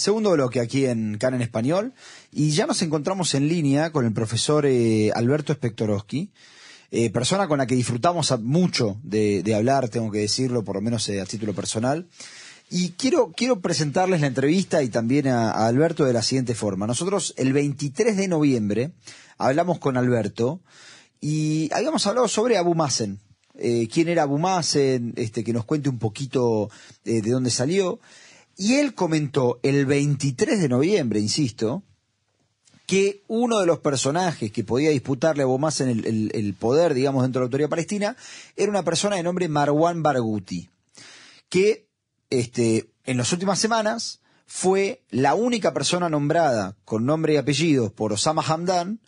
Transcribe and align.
Segundo 0.00 0.30
bloque 0.30 0.60
aquí 0.60 0.86
en 0.86 1.18
CAN 1.18 1.34
en 1.34 1.42
Español. 1.42 1.92
Y 2.32 2.52
ya 2.52 2.66
nos 2.66 2.80
encontramos 2.80 3.34
en 3.34 3.48
línea 3.48 3.92
con 3.92 4.06
el 4.06 4.14
profesor 4.14 4.64
eh, 4.64 5.10
Alberto 5.14 5.52
Spectorowski, 5.52 6.30
eh, 6.90 7.10
persona 7.10 7.46
con 7.46 7.58
la 7.58 7.66
que 7.66 7.74
disfrutamos 7.74 8.32
mucho 8.40 8.98
de, 9.02 9.54
hablar, 9.54 9.90
tengo 9.90 10.10
que 10.10 10.20
decirlo, 10.20 10.64
por 10.64 10.76
lo 10.76 10.80
menos 10.80 11.06
eh, 11.10 11.20
a 11.20 11.26
título 11.26 11.52
personal. 11.52 12.08
Y 12.70 12.92
quiero, 12.92 13.32
quiero 13.36 13.60
presentarles 13.60 14.22
la 14.22 14.28
entrevista 14.28 14.82
y 14.82 14.88
también 14.88 15.28
a, 15.28 15.66
Alberto 15.66 16.06
de 16.06 16.14
la 16.14 16.22
siguiente 16.22 16.54
forma. 16.54 16.86
Nosotros 16.86 17.34
el 17.36 17.52
23 17.52 18.16
de 18.16 18.26
noviembre 18.26 18.92
hablamos 19.36 19.80
con 19.80 19.98
Alberto 19.98 20.62
y 21.20 21.68
habíamos 21.74 22.06
hablado 22.06 22.26
sobre 22.26 22.56
Abu 22.56 22.74
Mazen. 22.74 23.20
quién 23.92 24.08
era 24.08 24.22
Abu 24.22 24.38
Mazen, 24.38 25.12
este, 25.16 25.44
que 25.44 25.52
nos 25.52 25.66
cuente 25.66 25.90
un 25.90 25.98
poquito 25.98 26.70
de 27.04 27.20
dónde 27.20 27.50
salió. 27.50 28.00
Y 28.60 28.74
él 28.74 28.94
comentó 28.94 29.58
el 29.62 29.86
23 29.86 30.60
de 30.60 30.68
noviembre, 30.68 31.18
insisto, 31.18 31.82
que 32.84 33.22
uno 33.26 33.58
de 33.58 33.64
los 33.64 33.78
personajes 33.78 34.52
que 34.52 34.64
podía 34.64 34.90
disputarle 34.90 35.44
a 35.44 35.46
Bomás 35.46 35.80
en 35.80 35.88
el, 35.88 36.54
poder, 36.58 36.92
digamos, 36.92 37.22
dentro 37.22 37.38
de 37.38 37.44
la 37.44 37.46
autoridad 37.46 37.70
palestina, 37.70 38.16
era 38.56 38.68
una 38.68 38.82
persona 38.82 39.16
de 39.16 39.22
nombre 39.22 39.48
Marwan 39.48 40.02
Barghouti, 40.02 40.68
que 41.48 41.88
este, 42.28 42.90
en 43.06 43.16
las 43.16 43.32
últimas 43.32 43.58
semanas 43.58 44.20
fue 44.44 45.04
la 45.08 45.34
única 45.34 45.72
persona 45.72 46.10
nombrada 46.10 46.76
con 46.84 47.06
nombre 47.06 47.32
y 47.32 47.36
apellidos 47.38 47.90
por 47.92 48.12
Osama 48.12 48.44
Hamdan, 48.46 49.00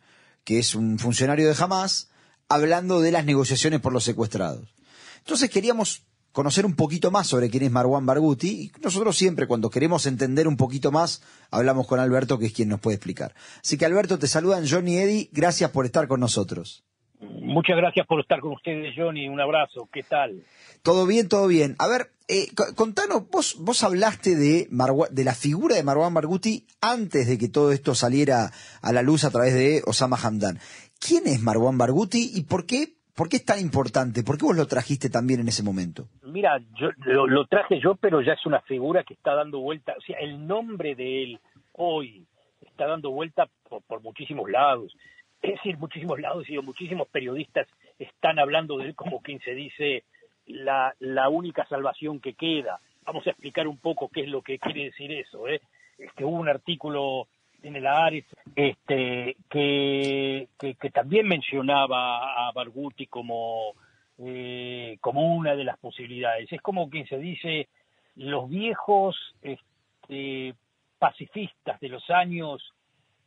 que 0.45 0.61
es 0.61 0.75
un 0.75 0.99
funcionario 0.99 1.47
de 1.47 1.63
Hamas, 1.63 2.09
hablando 2.49 3.03
de 3.03 3.13
las 3.13 3.27
negociaciones 3.27 3.83
por 3.83 3.93
los 3.93 4.05
secuestrados. 4.05 4.75
Entonces 5.19 5.51
queríamos 5.51 6.05
conocer 6.33 6.67
un 6.67 6.75
poquito 6.75 7.11
más 7.11 7.27
sobre 7.27 7.51
quién 7.51 7.63
es 7.63 7.71
Marwan 7.71 8.07
Barghouti. 8.07 8.49
Y 8.49 8.73
nosotros 8.83 9.17
siempre, 9.17 9.47
cuando 9.47 9.71
queremos 9.71 10.07
entender 10.07 10.49
un 10.49 10.57
poquito 10.57 10.91
más, 10.91 11.23
hablamos 11.51 11.87
con 11.87 12.01
Alberto, 12.01 12.39
que 12.39 12.47
es 12.47 12.53
quien 12.53 12.69
nos 12.69 12.81
puede 12.81 12.97
explicar. 12.97 13.35
Así 13.63 13.79
que, 13.79 13.87
Alberto, 13.87 14.19
te 14.19 14.27
saludan 14.27 14.67
Johnny 14.69 14.95
y 14.95 14.99
Eddie. 14.99 15.29
Gracias 15.33 15.71
por 15.71 15.87
estar 15.87 16.09
con 16.09 16.21
nosotros. 16.21 16.85
Muchas 17.21 17.77
gracias 17.77 18.07
por 18.07 18.21
estar 18.21 18.41
con 18.41 18.53
ustedes, 18.53 18.95
Johnny. 18.97 19.29
Un 19.29 19.41
abrazo. 19.41 19.89
¿Qué 19.93 20.03
tal? 20.03 20.43
Todo 20.83 21.07
bien, 21.07 21.29
todo 21.29 21.47
bien. 21.47 21.77
A 21.79 21.87
ver, 21.87 22.11
eh, 22.27 22.49
contanos, 22.75 23.29
vos, 23.31 23.57
vos 23.61 23.85
hablaste 23.85 24.35
de, 24.35 24.69
de 25.11 25.25
la 25.25 25.35
figura 25.35 25.77
de 25.77 25.85
Marwan 25.85 26.15
Barghouti 26.15 26.67
antes 26.81 27.29
de 27.29 27.39
que 27.39 27.49
todo 27.49 27.71
esto 27.71 27.95
saliera 27.95 28.51
a 28.81 28.93
la 28.93 29.03
luz 29.03 29.25
a 29.25 29.31
través 29.31 29.55
de 29.55 29.83
Osama 29.87 30.19
Hamdan. 30.21 30.59
¿Quién 30.99 31.27
es 31.27 31.41
Marwan 31.43 31.79
Barghouti 31.79 32.33
y 32.35 32.43
por 32.43 32.67
qué 32.67 32.97
¿Por 33.15 33.29
qué 33.29 33.37
es 33.37 33.45
tan 33.45 33.61
importante? 33.61 34.23
¿Por 34.23 34.39
qué 34.39 34.47
vos 34.47 34.57
lo 34.57 34.67
trajiste 34.67 35.11
también 35.11 35.41
en 35.41 35.49
ese 35.49 35.63
momento? 35.63 36.09
Mira, 36.23 36.59
yo 36.79 36.91
lo, 37.05 37.47
traje 37.47 37.79
yo, 37.79 37.95
pero 37.95 38.23
ya 38.23 38.33
es 38.33 38.47
una 38.47 38.61
figura 38.63 39.05
que 39.05 39.15
está 39.15 39.35
dando 39.35 39.61
vuelta. 39.61 39.95
O 39.99 40.01
sea, 40.01 40.19
el 40.19 40.47
nombre 40.47 40.95
de 40.95 41.23
él 41.23 41.41
hoy 41.73 42.27
está 42.61 42.87
dando 42.87 43.11
vuelta 43.11 43.49
por, 43.87 44.03
muchísimos 44.03 44.51
lados. 44.51 44.97
Es 45.43 45.55
decir, 45.55 45.77
muchísimos 45.77 46.21
lados 46.21 46.49
y 46.49 46.57
muchísimos 46.59 47.07
periodistas 47.09 47.69
están 47.99 48.39
hablando 48.39 48.79
de 48.79 48.87
él 48.87 48.95
como 48.95 49.21
quien 49.21 49.41
se 49.41 49.55
dice 49.55 50.05
la, 50.47 50.95
la 50.99 51.29
única 51.29 51.67
salvación 51.67 52.19
que 52.19 52.33
queda. 52.33 52.81
Vamos 53.05 53.27
a 53.27 53.31
explicar 53.31 53.69
un 53.69 53.79
poco 53.79 54.09
qué 54.09 54.23
es 54.23 54.29
lo 54.29 54.41
que 54.41 54.59
quiere 54.59 54.85
decir 54.85 55.13
eso. 55.13 55.49
¿eh? 55.49 55.61
Este, 55.99 56.25
hubo 56.25 56.37
un 56.37 56.49
artículo 56.49 57.29
tiene 57.63 57.81
la 57.81 58.05
Ares, 58.05 58.27
este, 58.55 59.37
que, 59.49 60.49
que, 60.59 60.91
también 60.91 61.27
mencionaba 61.27 62.49
a 62.49 62.53
Barguti 62.53 63.07
como, 63.07 63.73
eh, 64.19 64.99
como 65.01 65.35
una 65.35 65.55
de 65.55 65.65
las 65.65 65.79
posibilidades. 65.79 66.53
Es 66.53 66.61
como 66.61 66.91
quien 66.91 67.07
se 67.07 67.19
dice, 67.19 67.69
los 68.17 68.51
viejos 68.51 69.17
este, 69.41 70.55
pacifistas 70.99 71.81
de 71.81 71.89
los 71.89 72.11
años, 72.11 72.75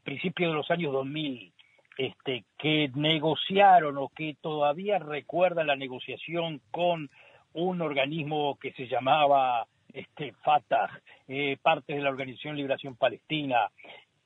principios 0.03 0.51
de 0.51 0.57
los 0.57 0.69
años 0.69 0.93
2000, 0.93 1.51
este, 1.97 2.43
que 2.57 2.91
negociaron 2.93 3.97
o 3.97 4.09
que 4.09 4.35
todavía 4.41 4.99
recuerdan 4.99 5.67
la 5.67 5.75
negociación 5.75 6.61
con 6.71 7.09
un 7.53 7.81
organismo 7.81 8.57
que 8.59 8.73
se 8.73 8.87
llamaba 8.87 9.65
este, 9.93 10.33
Fatah, 10.43 10.89
eh, 11.27 11.57
parte 11.61 11.93
de 11.93 12.01
la 12.01 12.09
Organización 12.09 12.57
Liberación 12.57 12.97
Palestina, 12.97 13.71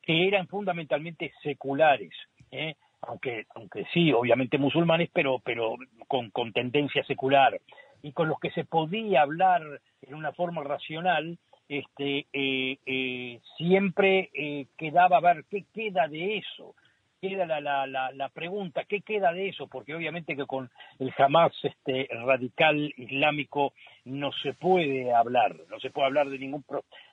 que 0.09 0.28
eran 0.28 0.47
fundamentalmente 0.47 1.31
seculares, 1.44 2.09
¿eh? 2.50 2.74
aunque, 3.02 3.46
aunque 3.53 3.86
sí, 3.94 4.12
obviamente 4.12 4.58
musulmanes, 4.58 5.08
pero, 5.14 5.38
pero 5.38 5.75
con, 6.08 6.31
con 6.31 6.52
tendencia 6.52 7.03
secular, 7.03 7.62
y 8.02 8.12
con 8.14 8.28
los 8.28 8.40
que 8.40 8.50
se 8.50 8.66
podía 8.66 9.22
hablar 9.22 9.62
en 10.02 10.16
una 10.16 10.31
forma 10.31 10.64
racional, 10.64 11.38
este, 11.68 12.25
eh, 12.34 12.80
eh, 12.88 13.40
siempre 13.56 14.31
quedaba 14.80 15.18
a 15.18 15.22
ver 15.22 15.46
qué 15.47 15.66
queda 15.72 16.08
de 16.08 16.38
eso, 16.38 16.74
queda 17.19 17.46
la, 17.46 17.59
la, 17.59 17.85
la, 17.85 18.12
la, 18.12 18.30
pregunta, 18.30 18.85
¿qué 18.85 19.02
queda 19.02 19.31
de 19.34 19.50
eso? 19.50 19.68
Porque 19.68 19.94
obviamente 19.94 20.35
que 20.35 20.46
con 20.46 20.69
el 21.00 21.13
Hamas 21.18 21.52
este, 21.63 22.07
radical 22.12 22.94
islámico 22.97 23.74
no 24.06 24.31
se 24.31 24.53
puede 24.53 25.13
hablar, 25.13 25.56
no 25.69 25.79
se 25.79 25.90
puede 25.90 26.08
hablar 26.08 26.29
de 26.29 26.40
ningún 26.40 26.63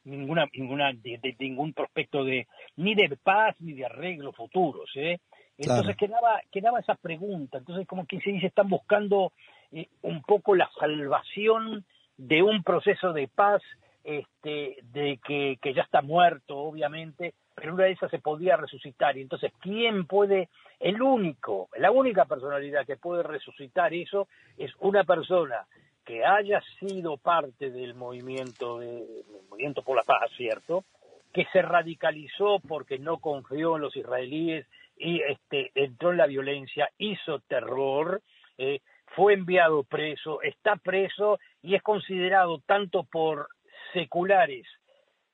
ninguna 0.04 0.46
ninguna 0.52 0.92
de, 0.92 1.36
ningún 1.38 1.72
prospecto 1.72 2.24
de 2.24 2.46
ni 2.76 2.94
de 2.94 3.16
paz 3.16 3.56
ni 3.60 3.72
de 3.72 3.86
arreglo 3.86 4.32
futuros, 4.32 4.90
¿eh? 4.94 5.18
Entonces 5.58 5.96
quedaba 5.96 6.40
quedaba 6.52 6.80
esa 6.80 6.94
pregunta, 6.94 7.58
entonces 7.58 7.86
como 7.86 8.06
que 8.06 8.20
se 8.20 8.30
dice 8.30 8.46
están 8.46 8.68
buscando 8.68 9.32
eh, 9.72 9.88
un 10.02 10.22
poco 10.22 10.54
la 10.54 10.70
salvación 10.78 11.84
de 12.16 12.42
un 12.42 12.62
proceso 12.62 13.12
de 13.12 13.28
paz 13.28 13.62
este 14.04 14.76
de 14.92 15.18
que, 15.26 15.58
que 15.60 15.74
ya 15.74 15.82
está 15.82 16.00
muerto 16.00 16.56
obviamente 16.58 17.34
pero 17.56 17.72
una 17.72 17.84
de 17.84 17.92
esas 17.92 18.10
se 18.10 18.18
podía 18.18 18.56
resucitar. 18.56 19.16
Y 19.16 19.22
entonces, 19.22 19.50
¿quién 19.60 20.06
puede? 20.06 20.50
El 20.78 21.00
único, 21.00 21.70
la 21.78 21.90
única 21.90 22.26
personalidad 22.26 22.86
que 22.86 22.98
puede 22.98 23.22
resucitar 23.22 23.94
eso 23.94 24.28
es 24.58 24.70
una 24.78 25.04
persona 25.04 25.66
que 26.04 26.24
haya 26.24 26.62
sido 26.78 27.16
parte 27.16 27.70
del 27.70 27.94
movimiento, 27.94 28.78
del 28.78 29.06
movimiento 29.48 29.82
por 29.82 29.96
la 29.96 30.02
paz, 30.02 30.30
¿cierto? 30.36 30.84
Que 31.32 31.46
se 31.50 31.62
radicalizó 31.62 32.60
porque 32.60 32.98
no 32.98 33.18
confió 33.18 33.76
en 33.76 33.82
los 33.82 33.96
israelíes 33.96 34.66
y 34.98 35.22
este, 35.22 35.72
entró 35.74 36.10
en 36.10 36.18
la 36.18 36.26
violencia, 36.26 36.90
hizo 36.98 37.40
terror, 37.40 38.20
eh, 38.58 38.80
fue 39.16 39.32
enviado 39.32 39.82
preso, 39.82 40.42
está 40.42 40.76
preso 40.76 41.38
y 41.62 41.74
es 41.74 41.82
considerado 41.82 42.60
tanto 42.66 43.04
por 43.04 43.48
seculares 43.94 44.66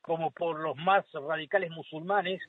como 0.03 0.31
por 0.33 0.61
los 0.61 0.77
más 0.77 1.05
radicales 1.13 1.71
musulmanes 1.71 2.43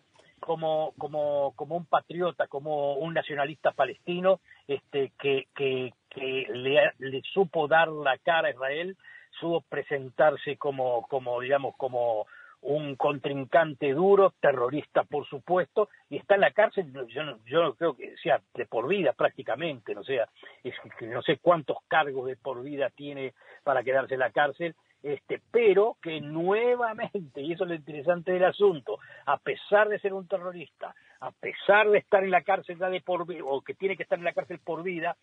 como, 0.44 0.94
como, 0.98 1.54
como 1.56 1.78
un 1.78 1.86
patriota, 1.86 2.48
como 2.48 2.96
un 2.96 3.14
nacionalista 3.14 3.72
palestino 3.72 4.42
este, 4.68 5.14
que, 5.18 5.48
que, 5.56 5.94
que 6.10 6.48
le, 6.52 7.22
supo 7.34 7.68
dar 7.68 7.88
la 7.88 8.18
cara 8.18 8.50
a 8.50 8.52
Israel, 8.52 8.98
supo 9.40 9.62
presentarse 9.62 10.58
como, 10.58 11.08
como 11.08 11.40
digamos, 11.40 11.76
como 11.78 12.28
un 12.62 12.96
contrincante 12.96 13.94
duro, 13.94 14.34
terrorista 14.40 15.04
por 15.04 15.28
supuesto, 15.28 15.90
y 16.10 16.18
está 16.18 16.36
en 16.36 16.42
la 16.42 16.52
cárcel, 16.52 16.94
yo 17.10 17.38
yo 17.46 17.76
creo 17.76 17.96
que 17.96 18.16
sea 18.24 18.42
de 18.54 18.66
por 18.66 18.88
vida 18.88 19.14
prácticamente, 19.14 19.94
no 19.94 20.04
sea, 20.04 20.30
es, 20.64 20.74
no 21.02 21.22
sé 21.22 21.38
cuántos 21.38 21.78
cargos 21.88 22.28
de 22.28 22.38
por 22.38 22.64
vida 22.64 22.90
tiene 22.90 23.34
para 23.64 23.84
quedarse 23.84 24.14
en 24.14 24.22
la 24.22 24.32
cárcel, 24.32 24.76
este, 25.04 25.42
pero 25.52 25.98
que 26.02 26.22
nuevamente, 26.22 27.42
y 27.42 27.52
eso 27.52 27.66
es 27.66 27.70
lo 27.70 27.76
interesante 27.76 28.32
del 28.32 28.46
asunto, 28.46 29.00
a 29.26 29.38
pesar 29.38 29.90
de 29.90 30.00
ser 30.00 30.14
un 30.14 30.28
terrorista, 30.28 30.96
a 31.20 31.32
pesar 31.32 31.90
de 31.90 32.00
estar 32.00 32.24
en 32.24 32.32
la 32.32 32.42
cárcel 32.42 32.80
de 32.80 33.02
por 33.02 33.28
vida, 33.28 33.44
o 33.46 33.62
que 33.62 33.74
tiene 33.74 33.98
que 33.98 34.04
estar 34.04 34.18
en 34.18 34.26
la 34.26 34.34
cárcel 34.34 34.60
por 34.60 34.82
vida, 34.82 35.18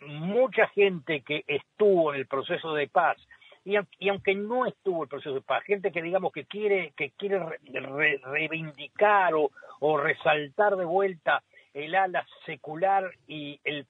mucha 0.00 0.66
gente 0.68 1.20
que 1.20 1.44
estuvo 1.46 2.12
en 2.12 2.20
el 2.20 2.26
proceso 2.26 2.74
de 2.74 2.88
paz, 2.88 3.18
y, 3.66 3.76
aunque 4.08 4.34
no 4.34 4.66
estuvo 4.66 4.96
en 4.96 5.02
el 5.02 5.08
proceso 5.08 5.34
de 5.34 5.40
paz, 5.40 5.64
gente 5.64 5.90
que 5.90 6.02
digamos 6.02 6.32
que 6.32 6.44
quiere, 6.44 6.92
que 6.96 7.10
quiere 7.12 7.40
reivindicar 8.22 9.32
o, 9.34 9.50
resaltar 9.98 10.76
de 10.76 10.84
vuelta 10.84 11.42
el 11.74 11.94
ala 11.94 12.26
secular 12.46 13.10
y 13.26 13.60
el, 13.64 13.86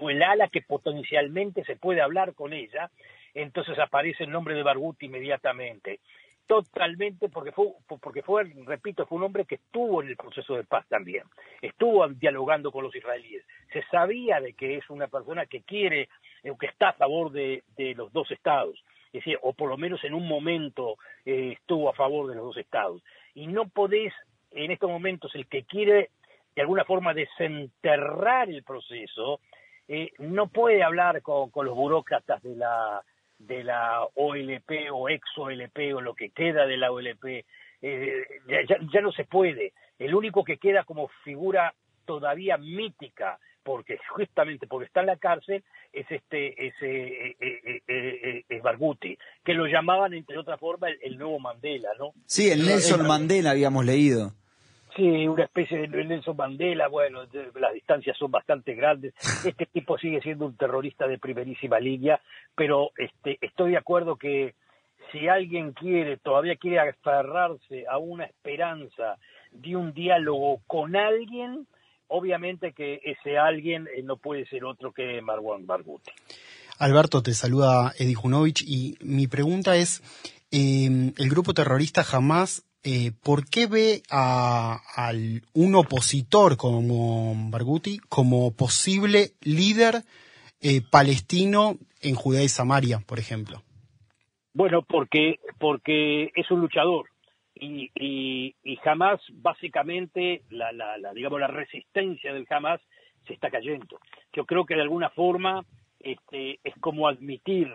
o 0.00 0.10
el 0.10 0.22
ala 0.22 0.48
que 0.48 0.62
potencialmente 0.62 1.64
se 1.64 1.76
puede 1.76 2.02
hablar 2.02 2.34
con 2.34 2.52
ella, 2.52 2.90
entonces 3.34 3.78
aparece 3.78 4.24
el 4.24 4.30
nombre 4.30 4.54
de 4.54 4.62
Barghouti 4.62 5.06
inmediatamente. 5.06 6.00
Totalmente, 6.46 7.30
porque 7.30 7.52
fue, 7.52 7.68
porque 7.86 8.22
fue, 8.22 8.44
repito, 8.66 9.06
fue 9.06 9.16
un 9.16 9.24
hombre 9.24 9.46
que 9.46 9.54
estuvo 9.54 10.02
en 10.02 10.08
el 10.08 10.16
proceso 10.16 10.54
de 10.54 10.64
paz 10.64 10.86
también, 10.88 11.24
estuvo 11.62 12.06
dialogando 12.08 12.70
con 12.70 12.84
los 12.84 12.94
israelíes, 12.94 13.42
se 13.72 13.82
sabía 13.84 14.40
de 14.42 14.52
que 14.52 14.76
es 14.76 14.90
una 14.90 15.08
persona 15.08 15.46
que 15.46 15.62
quiere, 15.62 16.10
o 16.44 16.48
eh, 16.48 16.56
que 16.60 16.66
está 16.66 16.90
a 16.90 16.92
favor 16.92 17.32
de, 17.32 17.62
los 17.96 18.12
dos 18.12 18.30
estados, 18.30 18.84
es 19.06 19.24
decir, 19.24 19.38
o 19.40 19.54
por 19.54 19.70
lo 19.70 19.78
menos 19.78 20.04
en 20.04 20.12
un 20.12 20.28
momento 20.28 20.98
eh, 21.24 21.54
estuvo 21.58 21.88
a 21.88 21.94
favor 21.94 22.28
de 22.28 22.34
los 22.34 22.44
dos 22.44 22.58
estados. 22.58 23.02
Y 23.34 23.46
no 23.46 23.66
podés, 23.68 24.12
en 24.50 24.70
estos 24.70 24.90
momentos, 24.90 25.34
el 25.34 25.46
que 25.46 25.62
quiere 25.62 26.10
de 26.54 26.62
alguna 26.62 26.84
forma 26.84 27.14
desenterrar 27.14 28.50
el 28.50 28.62
proceso, 28.64 29.40
eh, 29.88 30.12
no 30.18 30.48
puede 30.48 30.82
hablar 30.82 31.22
con 31.22 31.50
los 31.54 31.74
burócratas 31.74 32.42
de 32.42 32.54
la 32.56 33.02
de 33.46 33.64
la 33.64 34.04
OLP 34.14 34.90
o 34.92 35.08
ex 35.08 35.22
OLP 35.36 35.94
o 35.94 36.00
lo 36.00 36.14
que 36.14 36.30
queda 36.30 36.66
de 36.66 36.76
la 36.76 36.92
OLP, 36.92 37.44
eh, 37.82 38.24
ya, 38.92 39.00
no 39.00 39.12
se 39.12 39.24
puede. 39.24 39.72
El 39.98 40.14
único 40.14 40.44
que 40.44 40.58
queda 40.58 40.84
como 40.84 41.08
figura 41.24 41.74
todavía 42.04 42.56
mítica, 42.56 43.38
porque 43.62 43.98
justamente 44.10 44.66
porque 44.66 44.86
está 44.86 45.00
en 45.00 45.06
la 45.06 45.16
cárcel, 45.16 45.64
es 45.92 46.10
este 46.10 46.66
ese 46.66 47.34
eh, 47.40 47.82
eh, 47.86 48.44
es 48.48 48.62
Barguti, 48.62 49.16
que 49.44 49.54
lo 49.54 49.66
llamaban 49.66 50.14
entre 50.14 50.38
otras 50.38 50.60
formas 50.60 50.92
el, 51.02 51.18
nuevo 51.18 51.38
Mandela, 51.38 51.90
¿no? 51.98 52.12
Sí, 52.26 52.50
el 52.50 52.66
Nelson 52.66 53.06
Mandela 53.06 53.50
habíamos 53.50 53.84
leído. 53.84 54.32
Sí, 54.96 55.26
una 55.26 55.44
especie 55.44 55.88
de 55.88 56.04
Nelson 56.04 56.36
Mandela, 56.36 56.86
bueno, 56.86 57.24
las 57.54 57.74
distancias 57.74 58.16
son 58.16 58.30
bastante 58.30 58.74
grandes. 58.74 59.14
Este 59.44 59.66
tipo 59.66 59.98
sigue 59.98 60.20
siendo 60.20 60.46
un 60.46 60.56
terrorista 60.56 61.08
de 61.08 61.18
primerísima 61.18 61.80
línea, 61.80 62.20
pero 62.54 62.90
este, 62.96 63.38
estoy 63.40 63.72
de 63.72 63.78
acuerdo 63.78 64.16
que 64.16 64.54
si 65.10 65.28
alguien 65.28 65.72
quiere, 65.72 66.16
todavía 66.18 66.56
quiere 66.56 66.78
aferrarse 66.78 67.84
a 67.88 67.98
una 67.98 68.24
esperanza 68.24 69.16
de 69.50 69.76
un 69.76 69.92
diálogo 69.92 70.60
con 70.66 70.96
alguien, 70.96 71.66
obviamente 72.08 72.72
que 72.72 73.00
ese 73.04 73.36
alguien 73.36 73.88
eh, 73.96 74.02
no 74.02 74.16
puede 74.16 74.46
ser 74.46 74.64
otro 74.64 74.92
que 74.92 75.20
Marwan 75.22 75.66
Barghouti. 75.66 76.12
Alberto, 76.78 77.22
te 77.22 77.32
saluda 77.34 77.92
Edi 77.98 78.14
Junovich 78.14 78.62
y 78.62 78.96
mi 79.00 79.26
pregunta 79.26 79.76
es, 79.76 80.02
eh, 80.50 81.12
el 81.16 81.30
grupo 81.30 81.54
terrorista 81.54 82.02
jamás 82.04 82.64
eh, 82.84 83.12
¿por 83.22 83.48
qué 83.48 83.66
ve 83.66 84.02
a, 84.10 84.80
un 85.54 85.74
opositor 85.74 86.56
como 86.56 87.34
Barghouti 87.50 87.98
como 88.08 88.54
posible 88.54 89.30
líder 89.42 90.02
eh, 90.60 90.82
palestino 90.90 91.78
en 92.02 92.14
Judea 92.14 92.42
y 92.42 92.48
Samaria, 92.48 92.98
por 93.06 93.18
ejemplo? 93.18 93.62
Bueno, 94.52 94.82
porque, 94.82 95.40
porque 95.58 96.30
es 96.34 96.50
un 96.50 96.60
luchador 96.60 97.06
y, 97.54 97.90
y, 97.94 98.76
jamás, 98.82 99.20
básicamente, 99.32 100.42
la, 100.50 100.70
digamos, 101.14 101.40
la 101.40 101.46
resistencia 101.46 102.32
del 102.32 102.46
Hamas 102.50 102.80
se 103.26 103.32
está 103.32 103.50
cayendo. 103.50 103.98
Yo 104.32 104.44
creo 104.44 104.66
que 104.66 104.74
de 104.74 104.82
alguna 104.82 105.08
forma 105.10 105.64
este, 106.00 106.60
es 106.62 106.74
como 106.80 107.08
admitir, 107.08 107.72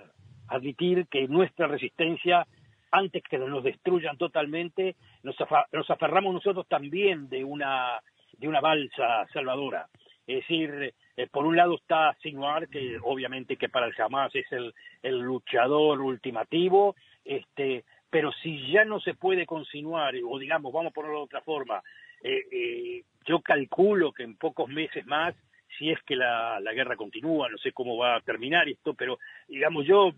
admitir 0.48 1.08
que 1.08 1.28
nuestra 1.28 1.68
resistencia 1.68 2.46
antes 2.92 3.24
que 3.24 3.38
nos 3.38 3.64
destruyan 3.64 4.18
totalmente, 4.18 4.96
nos, 5.24 5.36
nos 5.72 5.90
aferramos 5.90 6.34
nosotros 6.34 6.68
también 6.68 7.30
de 7.30 7.44
una, 7.44 8.02
de 8.38 8.48
una 8.48 8.62
balsa 8.62 9.28
salvadora. 9.34 9.88
Es 10.26 10.42
decir, 10.42 10.94
eh, 11.18 11.28
por 11.32 11.46
un 11.46 11.56
lado 11.56 11.76
está 11.76 12.16
Sinuar, 12.22 12.68
que 12.68 13.00
obviamente 13.02 13.58
que 13.58 13.68
para 13.68 13.88
el 13.88 13.94
Hamas 14.00 14.34
es 14.36 14.46
el, 14.52 14.74
el 15.02 15.20
luchador 15.20 16.02
ultimativo, 16.02 16.96
este, 17.26 17.84
pero 18.10 18.32
si 18.44 18.72
ya 18.72 18.86
no 18.86 19.00
se 19.00 19.16
puede 19.16 19.46
continuar, 19.46 20.14
o 20.28 20.38
digamos, 20.38 20.72
vamos 20.72 20.92
a 20.92 20.94
ponerlo 20.94 21.18
de 21.18 21.24
otra 21.24 21.42
forma, 21.42 21.82
eh, 22.24 22.44
eh, 22.52 23.04
yo 23.26 23.42
calculo 23.42 24.12
que 24.12 24.24
en 24.24 24.36
pocos 24.36 24.68
meses 24.70 25.06
más 25.06 25.36
si 25.80 25.90
es 25.90 26.00
que 26.04 26.16
la, 26.16 26.60
guerra 26.74 26.98
continúa, 26.98 27.50
no 27.50 27.58
sé 27.58 27.72
cómo 27.72 27.98
va 27.98 28.18
a 28.18 28.22
terminar 28.22 28.68
esto, 28.68 28.94
pero 28.94 29.18
digamos 29.48 29.88
yo 29.88 30.12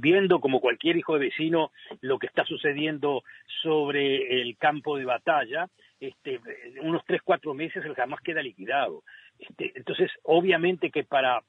viendo 0.00 0.40
como 0.40 0.60
cualquier 0.60 0.96
hijo 0.96 1.14
de 1.14 1.26
vecino 1.26 1.70
lo 2.00 2.18
que 2.18 2.26
está 2.26 2.44
sucediendo 2.44 3.22
sobre 3.62 4.42
el 4.42 4.58
campo 4.58 4.98
de 4.98 5.04
batalla, 5.04 5.68
este, 6.00 6.40
unos 6.82 7.02
tres, 7.06 7.22
cuatro 7.22 7.54
meses 7.54 7.84
el 7.84 7.94
jamás 7.94 8.20
queda 8.20 8.42
liquidado. 8.42 9.04
Este, 9.38 9.72
entonces, 9.76 10.10
obviamente 10.24 10.90
que 10.90 11.04
para 11.04 11.42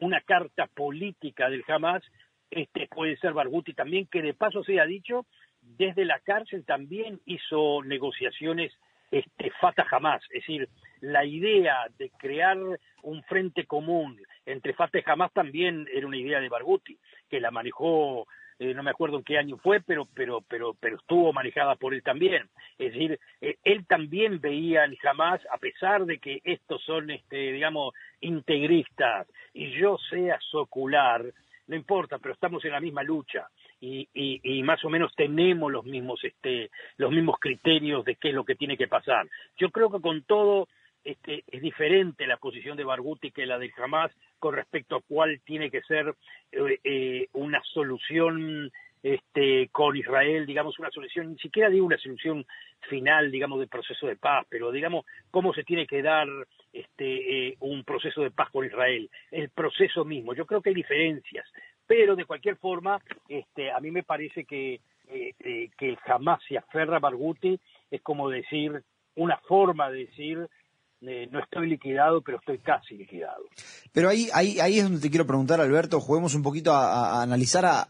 una 0.00 0.20
carta 0.20 0.66
política 0.68 1.50
del 1.50 1.64
Hamas, 1.66 2.02
este, 2.50 2.86
puede 2.86 3.16
ser 3.16 3.32
Barghouti 3.32 3.74
también, 3.74 4.06
que 4.06 4.22
de 4.22 4.34
paso 4.34 4.62
se 4.62 4.80
ha 4.80 4.86
dicho, 4.86 5.26
desde 5.60 6.04
la 6.04 6.20
cárcel 6.20 6.64
también 6.64 7.20
hizo 7.26 7.82
negociaciones 7.82 8.72
este, 9.10 9.50
Fatah 9.60 9.86
Hamas, 9.90 10.22
es 10.30 10.46
decir, 10.46 10.68
la 11.02 11.24
idea 11.24 11.86
de 11.98 12.10
crear 12.10 12.56
un 13.02 13.22
frente 13.24 13.66
común 13.66 14.20
entre 14.46 14.72
Fatah 14.72 14.98
y 14.98 15.02
Hamas 15.04 15.32
también 15.32 15.86
era 15.92 16.06
una 16.06 16.16
idea 16.16 16.40
de 16.40 16.48
Barghouti, 16.48 16.96
que 17.28 17.40
la 17.40 17.50
manejó, 17.50 18.26
eh, 18.60 18.72
no 18.72 18.84
me 18.84 18.92
acuerdo 18.92 19.16
en 19.18 19.24
qué 19.24 19.36
año 19.36 19.56
fue, 19.58 19.80
pero, 19.80 20.06
pero, 20.14 20.42
pero, 20.42 20.74
pero 20.78 20.96
estuvo 20.96 21.32
manejada 21.32 21.74
por 21.74 21.92
él 21.92 22.04
también. 22.04 22.48
Es 22.78 22.92
decir, 22.92 23.18
eh, 23.40 23.56
él 23.64 23.84
también 23.86 24.40
veía 24.40 24.84
en 24.84 24.96
Hamas, 25.02 25.40
a 25.50 25.58
pesar 25.58 26.06
de 26.06 26.18
que 26.18 26.40
estos 26.44 26.80
son, 26.84 27.10
este, 27.10 27.52
digamos, 27.52 27.94
integristas 28.20 29.26
y 29.52 29.72
yo 29.72 29.98
sea 30.08 30.38
socular, 30.52 31.24
no 31.66 31.76
importa, 31.76 32.18
pero 32.18 32.34
estamos 32.34 32.64
en 32.64 32.72
la 32.72 32.80
misma 32.80 33.02
lucha 33.02 33.48
y, 33.80 34.08
y, 34.14 34.62
más 34.62 34.84
o 34.84 34.90
menos 34.90 35.12
tenemos 35.16 35.72
los 35.72 35.84
mismos, 35.84 36.22
este, 36.22 36.70
los 36.98 37.10
mismos 37.10 37.36
criterios 37.40 38.04
de 38.04 38.14
qué 38.14 38.28
es 38.28 38.34
lo 38.34 38.44
que 38.44 38.54
tiene 38.54 38.76
que 38.76 38.86
pasar. 38.86 39.26
Yo 39.56 39.70
creo 39.70 39.90
que 39.90 40.00
con 40.00 40.22
todo 40.22 40.68
este, 41.04 41.44
es 41.50 41.60
diferente 41.60 42.26
la 42.26 42.36
posición 42.36 42.76
de 42.76 42.84
Barghouti 42.84 43.30
que 43.30 43.46
la 43.46 43.58
de 43.58 43.72
Hamas 43.76 44.12
con 44.38 44.54
respecto 44.54 44.96
a 44.96 45.00
cuál 45.00 45.40
tiene 45.44 45.70
que 45.70 45.82
ser 45.82 46.14
eh, 46.52 46.78
eh, 46.84 47.28
una 47.32 47.62
solución 47.72 48.70
este, 49.02 49.68
con 49.72 49.96
Israel, 49.96 50.46
digamos, 50.46 50.78
una 50.78 50.90
solución, 50.90 51.32
ni 51.32 51.38
siquiera 51.38 51.68
digo 51.68 51.86
una 51.86 51.98
solución 51.98 52.46
final, 52.88 53.32
digamos, 53.32 53.58
del 53.58 53.68
proceso 53.68 54.06
de 54.06 54.16
paz, 54.16 54.46
pero 54.48 54.70
digamos, 54.70 55.04
cómo 55.30 55.52
se 55.52 55.64
tiene 55.64 55.86
que 55.86 56.02
dar 56.02 56.28
este, 56.72 57.48
eh, 57.48 57.56
un 57.60 57.82
proceso 57.82 58.22
de 58.22 58.30
paz 58.30 58.50
con 58.50 58.64
Israel, 58.64 59.10
el 59.32 59.50
proceso 59.50 60.04
mismo. 60.04 60.34
Yo 60.34 60.46
creo 60.46 60.62
que 60.62 60.68
hay 60.70 60.76
diferencias, 60.76 61.46
pero 61.86 62.14
de 62.14 62.26
cualquier 62.26 62.56
forma, 62.56 63.00
este, 63.28 63.72
a 63.72 63.80
mí 63.80 63.90
me 63.90 64.04
parece 64.04 64.44
que, 64.44 64.80
que 65.76 65.96
jamás 66.06 66.40
se 66.48 66.56
aferra 66.56 66.96
a 66.96 67.00
Barghouti 67.00 67.58
es 67.92 68.00
como 68.00 68.30
decir, 68.30 68.82
una 69.16 69.36
forma 69.36 69.90
de 69.90 70.06
decir, 70.06 70.48
eh, 71.06 71.28
no 71.32 71.40
estoy 71.40 71.68
liquidado, 71.68 72.22
pero 72.22 72.38
estoy 72.38 72.58
casi 72.58 72.94
liquidado. 72.94 73.44
Pero 73.92 74.08
ahí, 74.08 74.28
ahí, 74.32 74.60
ahí 74.60 74.78
es 74.78 74.84
donde 74.84 75.00
te 75.00 75.10
quiero 75.10 75.26
preguntar, 75.26 75.60
Alberto, 75.60 76.00
juguemos 76.00 76.34
un 76.34 76.42
poquito 76.42 76.72
a, 76.72 77.22
analizar 77.22 77.66
a, 77.66 77.86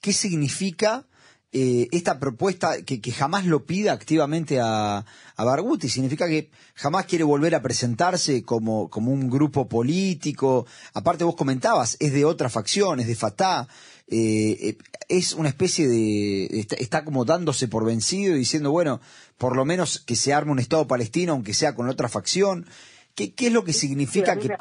qué 0.00 0.12
significa 0.12 1.04
eh, 1.50 1.88
esta 1.90 2.20
propuesta 2.20 2.82
que, 2.84 3.00
jamás 3.10 3.46
lo 3.46 3.66
pida 3.66 3.92
activamente 3.92 4.60
a, 4.60 5.04
a 5.36 5.44
Barguti. 5.44 5.88
Significa 5.88 6.28
que 6.28 6.50
jamás 6.74 7.06
quiere 7.06 7.24
volver 7.24 7.54
a 7.56 7.62
presentarse 7.62 8.44
como, 8.44 8.88
como 8.88 9.10
un 9.10 9.28
grupo 9.28 9.68
político. 9.68 10.66
Aparte 10.94 11.24
vos 11.24 11.36
comentabas, 11.36 11.96
es 11.98 12.12
de 12.12 12.24
otra 12.24 12.48
facción, 12.48 13.00
es 13.00 13.08
de 13.08 13.16
Fatah. 13.16 13.66
Eh, 14.14 14.68
eh, 14.68 14.76
es 15.08 15.32
una 15.32 15.48
especie 15.48 15.88
de, 15.88 16.66
está, 16.78 17.02
como 17.02 17.24
dándose 17.24 17.66
por 17.66 17.86
vencido 17.86 18.34
y 18.34 18.40
diciendo, 18.40 18.70
bueno, 18.70 19.00
por 19.38 19.56
lo 19.56 19.64
menos 19.64 20.04
que 20.04 20.16
se 20.16 20.34
arme 20.34 20.52
un 20.52 20.58
Estado 20.58 20.86
palestino, 20.86 21.32
aunque 21.32 21.54
sea 21.54 21.74
con 21.74 21.88
otra 21.88 22.08
facción. 22.08 22.66
¿Qué, 23.14 23.34
qué 23.34 23.46
es 23.46 23.52
lo 23.54 23.64
que 23.64 23.72
significa 23.72 24.38
que...? 24.38 24.54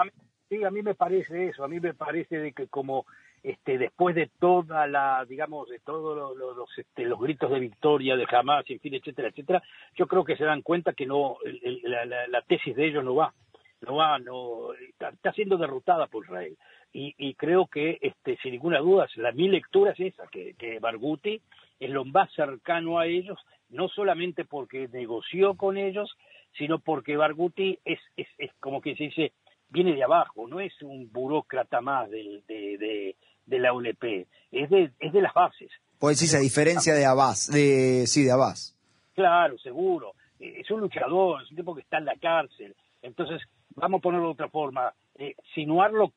sí, 0.48 0.64
a 0.64 0.72
mí 0.72 0.82
me 0.82 0.96
parece 0.96 1.50
eso, 1.50 1.66
a 1.66 1.68
mí 1.68 1.82
me 1.82 1.94
parece 1.94 2.38
de 2.38 2.54
que 2.54 2.68
como 2.68 3.06
este, 3.44 3.78
después 3.78 4.16
de 4.16 4.30
toda 4.40 4.88
la, 4.88 5.26
digamos, 5.28 5.68
de 5.68 5.80
todos 5.80 6.38
los, 6.38 6.70
este, 6.78 7.04
los, 7.04 7.20
gritos 7.20 7.52
de 7.52 7.60
victoria 7.60 8.16
de 8.16 8.26
Hamas, 8.32 8.64
en 8.70 8.80
fin, 8.80 8.94
etcétera, 8.94 9.30
etcétera, 9.30 9.62
yo 9.96 10.08
creo 10.08 10.24
que 10.24 10.38
se 10.38 10.46
dan 10.46 10.62
cuenta 10.62 10.94
que 10.94 11.06
no, 11.06 11.38
la, 11.84 12.42
tesis 12.44 12.76
de 12.76 12.88
ellos 12.88 13.04
no 13.04 13.16
va, 13.16 13.34
no 13.82 13.96
va, 13.96 14.18
no, 14.20 14.74
está 14.74 15.34
siendo 15.34 15.58
derrotada 15.58 16.08
por 16.08 16.24
Israel 16.24 16.58
y, 16.94 17.34
creo 17.36 17.68
que, 17.68 17.98
este, 18.02 18.38
sin 18.42 18.52
ninguna 18.52 18.80
duda, 18.80 19.08
la, 19.16 19.32
mi 19.32 19.48
lectura 19.48 19.92
es 19.92 20.00
esa, 20.00 20.28
que, 20.28 20.56
que 20.56 20.80
Barghouti 20.80 21.42
es 21.80 21.90
lo 21.90 22.04
más 22.04 22.32
cercano 22.34 23.00
a 23.00 23.08
ellos, 23.08 23.40
no 23.70 23.88
solamente 23.88 24.44
porque 24.44 24.90
negoció 24.90 25.56
con 25.56 25.78
ellos, 25.78 26.12
sino 26.58 26.80
porque 26.80 27.16
Barghouti 27.16 27.80
es, 27.86 28.00
es, 28.18 28.28
es 28.38 28.52
como 28.60 28.82
que 28.82 28.96
se 28.96 29.06
dice, 29.06 29.32
viene 29.70 29.96
de 29.96 30.04
abajo, 30.04 30.48
no 30.48 30.60
es 30.60 30.74
un 30.82 31.10
burócrata 31.12 31.80
más 31.82 32.10
de, 32.10 32.44
de, 32.48 33.16
de, 33.46 33.60
la 33.60 33.74
ULP, 33.74 34.28
es 34.52 34.70
de, 34.70 34.92
es 35.00 35.14
de 35.14 35.22
las 35.22 35.34
bases. 35.34 35.72
Pues 35.98 36.20
decir, 36.20 36.38
a 36.38 36.42
diferencia 36.42 36.94
de 36.94 37.06
Abbas, 37.06 37.50
de, 37.52 38.06
sí, 38.08 38.24
de 38.24 38.32
Abbas. 38.32 38.76
Claro, 39.14 39.58
seguro. 39.60 40.14
Es 40.40 40.70
un 40.72 40.82
luchador, 40.82 41.44
es 41.44 41.52
un 41.52 41.58
tipo 41.58 41.76
que 41.76 41.82
está 41.82 42.00
en 42.00 42.06
la 42.06 42.16
cárcel. 42.16 42.76
Entonces, 43.04 43.42
vamos 43.76 44.00
a 44.00 44.02
ponerlo 44.02 44.28
de 44.28 44.34
otra 44.34 44.50
forma, 44.50 44.92
eh, 45.16 45.36
sinuarlo 45.54 46.14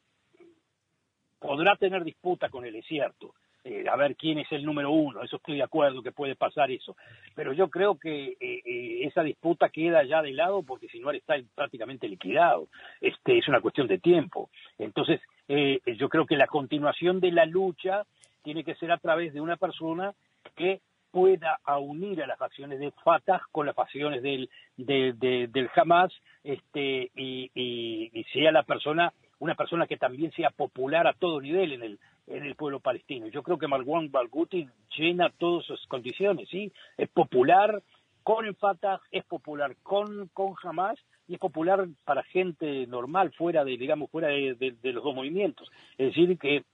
podrá 1.44 1.76
tener 1.76 2.02
disputa 2.04 2.48
con 2.48 2.64
él, 2.64 2.74
es 2.76 2.86
cierto. 2.86 3.34
Eh, 3.64 3.84
a 3.90 3.96
ver 3.96 4.16
quién 4.16 4.38
es 4.38 4.50
el 4.50 4.64
número 4.64 4.90
uno, 4.90 5.22
eso 5.22 5.36
estoy 5.36 5.56
de 5.56 5.62
acuerdo 5.62 6.02
que 6.02 6.10
puede 6.10 6.36
pasar 6.36 6.70
eso. 6.70 6.96
Pero 7.34 7.52
yo 7.52 7.68
creo 7.68 7.98
que 7.98 8.28
eh, 8.28 8.36
eh, 8.40 9.06
esa 9.06 9.22
disputa 9.22 9.68
queda 9.68 10.04
ya 10.04 10.22
de 10.22 10.32
lado 10.32 10.62
porque 10.62 10.88
si 10.88 11.00
no 11.00 11.10
está 11.10 11.34
prácticamente 11.54 12.08
liquidado. 12.08 12.68
Este, 12.98 13.36
es 13.36 13.46
una 13.46 13.60
cuestión 13.60 13.86
de 13.88 13.98
tiempo. 13.98 14.48
Entonces, 14.78 15.20
yo 15.46 16.08
creo 16.08 16.24
que 16.24 16.38
la 16.38 16.46
continuación 16.46 17.20
de 17.20 17.30
la 17.30 17.44
lucha 17.44 18.04
tiene 18.42 18.64
que 18.64 18.74
ser 18.76 18.90
a 18.90 18.98
través 18.98 19.34
de 19.34 19.42
una 19.42 19.56
persona 19.56 20.14
que 20.56 20.80
pueda 21.10 21.58
unir 21.78 22.22
a 22.22 22.26
las 22.26 22.38
facciones 22.38 22.78
de 22.80 22.90
Fatah 23.04 23.42
con 23.52 23.66
las 23.66 23.76
facciones 23.76 24.22
del, 24.22 24.48
del 24.78 25.70
Hamas 25.76 26.12
este, 26.42 27.10
y, 27.14 27.50
y 27.54 28.24
sea 28.32 28.50
la 28.50 28.62
persona 28.62 29.12
una 29.38 29.54
persona 29.54 29.86
que 29.86 29.96
también 29.96 30.32
sea 30.32 30.50
popular 30.50 31.06
a 31.06 31.12
todo 31.12 31.40
nivel 31.40 31.72
en 31.72 31.82
el, 31.82 31.98
en 32.26 32.44
el 32.44 32.54
pueblo 32.54 32.80
palestino. 32.80 33.28
Yo 33.28 33.42
creo 33.42 33.58
que 33.58 33.68
Marwan 33.68 34.10
Barghouti 34.10 34.68
llena 34.96 35.30
todas 35.38 35.66
sus 35.66 35.86
condiciones, 35.86 36.48
¿sí? 36.48 36.72
Es 36.96 37.08
popular 37.08 37.82
con 38.22 38.46
el 38.46 38.54
Fatah, 38.56 39.00
es 39.10 39.24
popular 39.24 39.76
con, 39.82 40.28
con 40.28 40.54
Hamas 40.62 40.98
y 41.28 41.34
es 41.34 41.40
popular 41.40 41.86
para 42.04 42.22
gente 42.22 42.86
normal, 42.86 43.32
fuera 43.32 43.64
de, 43.64 43.76
digamos, 43.76 44.10
fuera 44.10 44.28
de, 44.28 44.76
los 44.82 45.04
dos 45.04 45.14
movimientos. 45.14 45.70
Es 45.98 46.08
decir, 46.08 46.38
que 46.38 46.64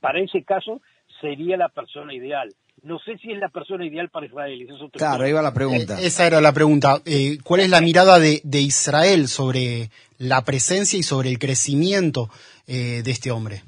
para 0.00 0.20
ese 0.20 0.42
caso 0.42 0.80
sería 1.20 1.56
la 1.56 1.68
persona 1.68 2.14
ideal. 2.14 2.50
No 2.84 2.98
sé 2.98 3.16
si 3.16 3.32
es 3.32 3.38
la 3.38 3.48
persona 3.48 3.86
ideal 3.86 4.10
para 4.10 4.26
Israel. 4.26 4.68
claro, 4.92 5.24
ahí 5.24 5.32
va 5.32 5.40
la 5.40 5.54
pregunta. 5.54 5.98
Eh, 5.98 6.06
esa 6.06 6.26
era 6.26 6.42
la 6.42 6.52
pregunta. 6.52 7.00
Eh, 7.06 7.38
¿Cuál 7.42 7.60
es 7.60 7.70
la 7.70 7.80
mirada 7.80 8.18
de, 8.18 8.60
Israel 8.60 9.26
sobre 9.28 9.88
la 10.18 10.44
presencia 10.44 10.98
y 10.98 11.02
sobre 11.02 11.30
el 11.30 11.38
crecimiento 11.38 12.28
eh, 12.66 13.00
de 13.02 13.10
este 13.10 13.30
hombre? 13.30 13.62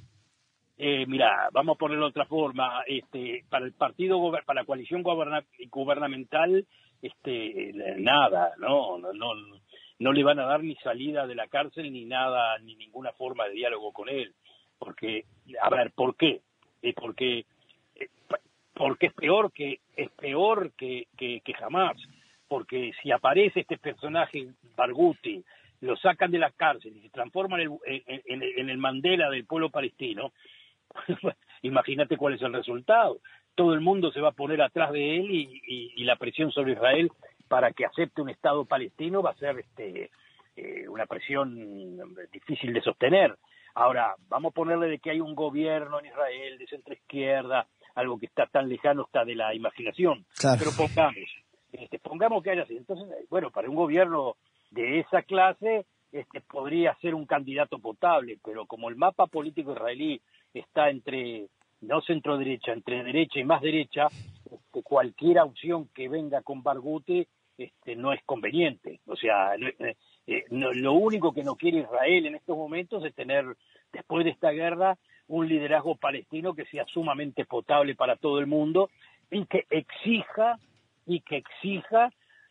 Eh, 0.77 1.07
mira, 1.07 1.49
vamos 1.51 1.77
a 1.77 1.79
ponerlo 1.79 2.05
de 2.05 2.11
otra 2.11 2.27
forma. 2.27 2.83
Este, 2.87 3.43
para 3.49 3.65
el 3.65 3.73
partido, 3.73 4.21
para 4.45 4.61
la 4.61 4.67
coalición 4.67 5.03
gubernamental, 5.03 6.67
este, 7.01 7.73
nada, 7.97 8.53
no, 8.59 8.99
no, 8.99 9.15
no, 9.15 9.29
no 9.99 10.13
le 10.13 10.25
van 10.25 10.41
a 10.41 10.45
dar 10.45 10.63
ni 10.63 10.77
salida 10.77 11.27
de 11.27 11.35
la 11.35 11.49
cárcel 11.49 11.91
ni 11.91 12.05
nada, 12.05 12.59
ni 12.59 12.77
ninguna 12.77 13.13
forma 13.13 13.49
de 13.49 13.55
diálogo 13.55 13.95
con 13.95 14.11
él. 14.11 14.35
Porque, 14.79 15.25
a 15.63 15.71
ver, 15.71 15.93
¿por 15.93 16.17
qué? 16.17 16.43
porque 16.95 17.47
porque 18.77 19.07
es 19.07 19.15
peor 19.15 19.51
que 19.53 19.81
es 19.97 20.11
peor 20.11 20.71
que, 20.77 21.09
que, 21.17 21.41
jamás. 21.59 21.97
Porque 22.47 22.93
si 23.03 23.11
aparece 23.11 23.61
este 23.61 23.79
personaje 23.79 24.49
Barghouti 24.77 25.43
lo 25.81 25.97
sacan 25.97 26.31
de 26.31 26.39
la 26.39 26.51
cárcel 26.53 26.97
y 26.97 27.01
se 27.01 27.11
transforma 27.11 27.61
en 27.61 27.79
el, 28.25 28.71
el 28.71 28.79
Mandela 28.79 29.31
del 29.31 29.47
pueblo 29.47 29.71
palestino 29.71 30.33
imagínate 31.63 32.17
cuál 32.17 32.35
es 32.35 32.43
el 32.43 32.53
resultado. 32.53 33.19
Todo 33.55 33.73
el 33.73 33.81
mundo 33.81 34.13
se 34.13 34.21
va 34.21 34.29
a 34.29 34.33
poner 34.33 34.61
atrás 34.61 34.93
de 34.93 35.17
él 35.17 35.31
y, 35.31 36.05
la 36.05 36.17
presión 36.17 36.53
sobre 36.53 36.73
Israel 36.73 37.11
para 37.49 37.73
que 37.73 37.85
acepte 37.85 38.23
un 38.23 38.29
Estado 38.29 38.65
palestino 38.65 39.23
va 39.23 39.31
a 39.31 39.37
ser 39.37 39.59
este 39.59 40.11
eh, 40.55 40.89
una 40.89 41.07
presión 41.07 42.15
difícil 42.33 42.73
de 42.73 42.81
sostener. 42.81 43.37
Ahora 43.75 44.15
vamos 44.29 44.53
a 44.53 44.55
ponerle 44.55 44.87
de 44.87 44.99
que 44.99 45.11
hay 45.11 45.21
un 45.21 45.35
gobierno 45.35 45.99
en 45.99 46.07
Israel 46.07 46.59
de 46.59 46.67
centro 46.67 46.95
izquierda 46.95 47.67
algo 47.97 48.19
que 48.19 48.27
está 48.27 48.47
tan 48.47 48.69
lejano 48.69 49.03
está 49.03 49.25
de 49.25 49.35
la 49.35 49.55
imaginación. 49.55 50.25
Pero 50.41 50.71
pongamos, 50.77 51.17
este, 51.73 51.99
pongamos 51.99 52.43
que 52.43 52.51
haya 52.51 52.63
así. 52.63 52.77
Entonces, 52.77 53.09
bueno, 53.29 53.51
para 53.51 53.69
un 53.69 53.75
gobierno 53.75 54.37
de 54.71 55.01
esa 55.01 55.23
clase 55.23 55.87
este, 56.13 56.41
podría 56.43 56.95
ser 57.01 57.15
un 57.15 57.27
candidato 57.27 57.79
potable, 57.79 58.39
pero 58.45 58.67
como 58.67 58.89
el 58.89 58.97
mapa 58.97 59.27
político 59.27 59.73
israelí 59.73 60.21
está 60.55 60.91
entre, 60.91 61.49
no 61.81 62.01
centro 62.03 62.39
derecha, 62.39 62.73
entre 62.73 63.03
derecha 63.03 63.41
y 63.41 63.45
más 63.45 63.63
derecha, 63.63 64.09
este, 64.51 64.83
cualquier 64.83 65.41
opción 65.41 65.89
que 65.95 66.09
venga 66.09 66.43
con 66.43 66.63
Barghouti 66.63 67.27
este, 67.57 67.97
no 67.97 68.13
es 68.13 68.23
conveniente. 68.25 69.01
O 69.07 69.17
sea, 69.17 69.55
eh, 69.55 69.97
eh, 70.27 70.45
lo 70.51 70.93
único 70.93 71.33
que 71.33 71.45
no 71.45 71.57
quiere 71.57 71.79
Israel 71.79 72.27
en 72.27 72.35
estos 72.35 72.57
momentos 72.57 73.03
es 73.05 73.15
tener, 73.15 73.57
después 73.91 74.25
de 74.25 74.33
esta 74.33 74.51
guerra, 74.51 74.99
un 75.29 75.49
liderazgo 75.49 75.97
palestino 75.97 76.55
que 76.55 76.67
sea 76.67 76.85
sumamente 76.87 77.45
potable 77.45 77.95
para 77.95 78.17
todo 78.17 78.39
el 78.39 78.47
mundo 78.47 78.91
y 79.31 79.45
que 79.47 79.67
exija 79.71 80.59
y 81.07 81.21
que 81.21 81.37
exija 81.37 82.11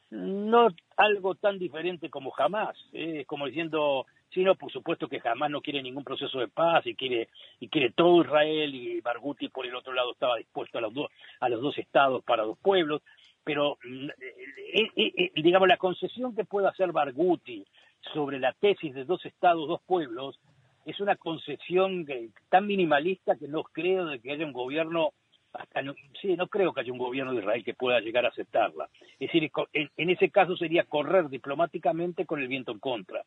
no 0.09 0.67
algo 0.97 1.35
tan 1.35 1.57
diferente 1.57 2.09
como 2.09 2.31
jamás, 2.31 2.75
¿eh? 2.93 3.25
como 3.25 3.47
diciendo, 3.47 4.05
sino 4.29 4.55
por 4.55 4.71
supuesto 4.71 5.07
que 5.07 5.19
jamás 5.19 5.49
no 5.49 5.61
quiere 5.61 5.81
ningún 5.81 6.03
proceso 6.03 6.39
de 6.39 6.47
paz 6.47 6.85
y 6.85 6.95
quiere 6.95 7.29
y 7.59 7.67
quiere 7.69 7.91
todo 7.91 8.21
Israel 8.21 8.73
y 8.73 9.01
Barghouti 9.01 9.49
por 9.49 9.65
el 9.65 9.75
otro 9.75 9.93
lado 9.93 10.11
estaba 10.11 10.37
dispuesto 10.37 10.77
a 10.77 10.81
los 10.81 10.93
dos 10.93 11.11
a 11.39 11.49
los 11.49 11.61
dos 11.61 11.77
estados 11.77 12.23
para 12.23 12.43
dos 12.43 12.57
pueblos, 12.59 13.01
pero 13.43 13.77
eh, 13.83 14.89
eh, 14.95 15.31
digamos 15.35 15.67
la 15.67 15.77
concesión 15.77 16.35
que 16.35 16.45
pueda 16.45 16.69
hacer 16.69 16.91
Barghouti 16.91 17.65
sobre 18.13 18.39
la 18.39 18.53
tesis 18.53 18.93
de 18.93 19.05
dos 19.05 19.25
estados 19.25 19.67
dos 19.67 19.81
pueblos 19.85 20.39
es 20.85 20.99
una 20.99 21.15
concesión 21.15 22.05
tan 22.49 22.67
minimalista 22.67 23.35
que 23.35 23.47
no 23.47 23.63
creo 23.63 24.05
de 24.05 24.19
que 24.19 24.31
haya 24.31 24.45
un 24.45 24.53
gobierno 24.53 25.11
hasta 25.53 25.81
no, 25.81 25.93
sí, 26.21 26.35
no 26.35 26.47
creo 26.47 26.73
que 26.73 26.81
haya 26.81 26.91
un 26.91 26.97
gobierno 26.97 27.33
de 27.33 27.39
Israel 27.39 27.63
que 27.63 27.73
pueda 27.73 27.99
llegar 27.99 28.25
a 28.25 28.29
aceptarla. 28.29 28.89
Es 29.19 29.31
decir, 29.31 29.49
en, 29.73 30.09
ese 30.09 30.29
caso 30.29 30.55
sería 30.57 30.83
correr 30.83 31.29
diplomáticamente 31.29 32.25
con 32.25 32.41
el 32.41 32.47
viento 32.47 32.71
en 32.71 32.79
contra, 32.79 33.23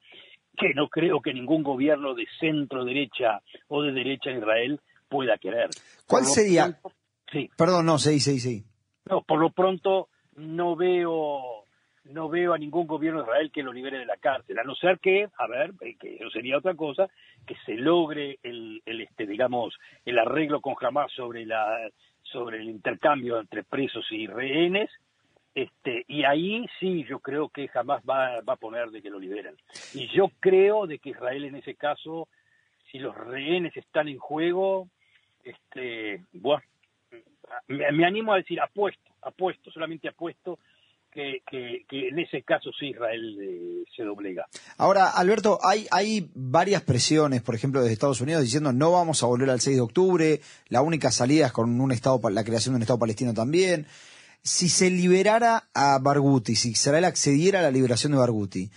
que 0.56 0.74
no 0.74 0.88
creo 0.88 1.20
que 1.20 1.32
ningún 1.32 1.62
gobierno 1.62 2.14
de 2.14 2.26
centro 2.38 2.84
derecha 2.84 3.40
o 3.68 3.82
de 3.82 3.92
derecha 3.92 4.30
en 4.30 4.38
Israel 4.38 4.80
pueda 5.08 5.38
querer. 5.38 5.70
¿Cuál 6.06 6.26
sería? 6.26 6.78
sí. 7.32 7.48
Perdón, 7.56 7.86
no, 7.86 7.98
sí, 7.98 8.20
sí, 8.20 8.38
sí. 8.38 8.64
No, 9.06 9.22
por 9.22 9.40
lo 9.40 9.50
pronto 9.50 10.08
no 10.36 10.76
veo 10.76 11.64
no 12.08 12.28
veo 12.28 12.54
a 12.54 12.58
ningún 12.58 12.86
gobierno 12.86 13.20
de 13.20 13.26
Israel 13.26 13.50
que 13.52 13.62
lo 13.62 13.72
libere 13.72 13.98
de 13.98 14.06
la 14.06 14.16
cárcel, 14.16 14.58
a 14.58 14.64
no 14.64 14.74
ser 14.74 14.98
que, 14.98 15.28
a 15.36 15.46
ver, 15.46 15.72
eh, 15.80 15.96
que 15.98 16.16
eso 16.16 16.30
sería 16.30 16.58
otra 16.58 16.74
cosa, 16.74 17.08
que 17.46 17.54
se 17.66 17.74
logre 17.74 18.38
el, 18.42 18.82
este, 18.84 19.26
digamos, 19.26 19.74
el 20.04 20.18
arreglo 20.18 20.60
con 20.60 20.74
Hamas 20.80 21.12
sobre 21.12 21.46
la 21.46 21.90
sobre 22.22 22.58
el 22.58 22.68
intercambio 22.68 23.40
entre 23.40 23.64
presos 23.64 24.04
y 24.10 24.26
rehenes, 24.26 24.90
este, 25.54 26.04
y 26.08 26.24
ahí 26.24 26.66
sí 26.78 27.04
yo 27.08 27.20
creo 27.20 27.48
que 27.48 27.68
jamás 27.68 28.02
va, 28.08 28.42
va 28.42 28.52
a 28.52 28.56
poner 28.56 28.90
de 28.90 29.00
que 29.00 29.08
lo 29.08 29.18
liberen. 29.18 29.56
Y 29.94 30.08
yo 30.08 30.30
creo 30.38 30.86
de 30.86 30.98
que 30.98 31.10
Israel 31.10 31.44
en 31.44 31.56
ese 31.56 31.74
caso, 31.74 32.28
si 32.92 32.98
los 32.98 33.16
rehenes 33.16 33.74
están 33.78 34.08
en 34.08 34.18
juego, 34.18 34.88
este, 35.42 36.22
bueno, 36.32 36.62
me 37.68 38.04
animo 38.04 38.34
a 38.34 38.36
decir 38.36 38.60
apuesto, 38.60 39.10
apuesto, 39.22 39.70
solamente 39.70 40.08
apuesto 40.08 40.58
que, 41.10 41.42
en 41.90 42.18
ese 42.18 42.42
caso 42.42 42.70
sí 42.78 42.88
Israel 42.88 43.38
eh, 43.40 43.84
se 43.96 44.02
doblega. 44.02 44.46
Ahora, 44.76 45.10
Alberto, 45.10 45.58
hay, 45.62 45.86
hay 45.90 46.30
varias 46.34 46.82
presiones, 46.82 47.42
por 47.42 47.54
ejemplo, 47.54 47.80
desde 47.80 47.92
Estados 47.92 48.20
Unidos 48.20 48.42
diciendo 48.42 48.72
no 48.72 48.92
vamos 48.92 49.22
a 49.22 49.26
volver 49.26 49.50
al 49.50 49.60
6 49.60 49.76
de 49.76 49.80
octubre, 49.80 50.40
la 50.68 50.82
única 50.82 51.10
salida 51.10 51.46
es 51.46 51.52
con 51.52 51.80
un 51.80 51.92
estado, 51.92 52.20
la 52.30 52.44
creación 52.44 52.74
de 52.74 52.76
un 52.76 52.82
Estado 52.82 52.98
palestino 52.98 53.34
también. 53.34 53.86
Si 54.42 54.68
se 54.68 54.90
liberara 54.90 55.64
a 55.74 55.98
Barghouti, 55.98 56.54
si 56.54 56.70
Israel 56.70 57.04
accediera 57.04 57.58
a 57.58 57.62
la 57.62 57.70
liberación 57.70 58.12
de 58.12 58.18
Barghouti, 58.18 58.70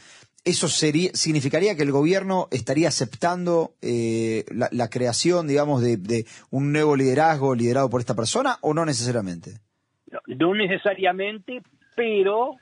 ¿eso 0.43 0.67
sería, 0.67 1.11
significaría 1.13 1.75
que 1.75 1.83
el 1.83 1.91
gobierno 1.91 2.47
estaría 2.51 2.87
aceptando 2.87 3.75
eh, 3.81 4.45
la, 4.49 4.89
creación, 4.89 5.47
digamos, 5.47 5.81
de, 5.81 5.97
de 5.97 6.25
un 6.49 6.71
nuevo 6.71 6.95
liderazgo 6.95 7.53
liderado 7.53 7.89
por 7.89 8.01
esta 8.01 8.15
persona 8.15 8.57
o 8.61 8.73
no 8.73 8.85
necesariamente? 8.85 9.59
no 10.27 10.53
necesariamente, 10.53 11.61
pero 11.95 12.55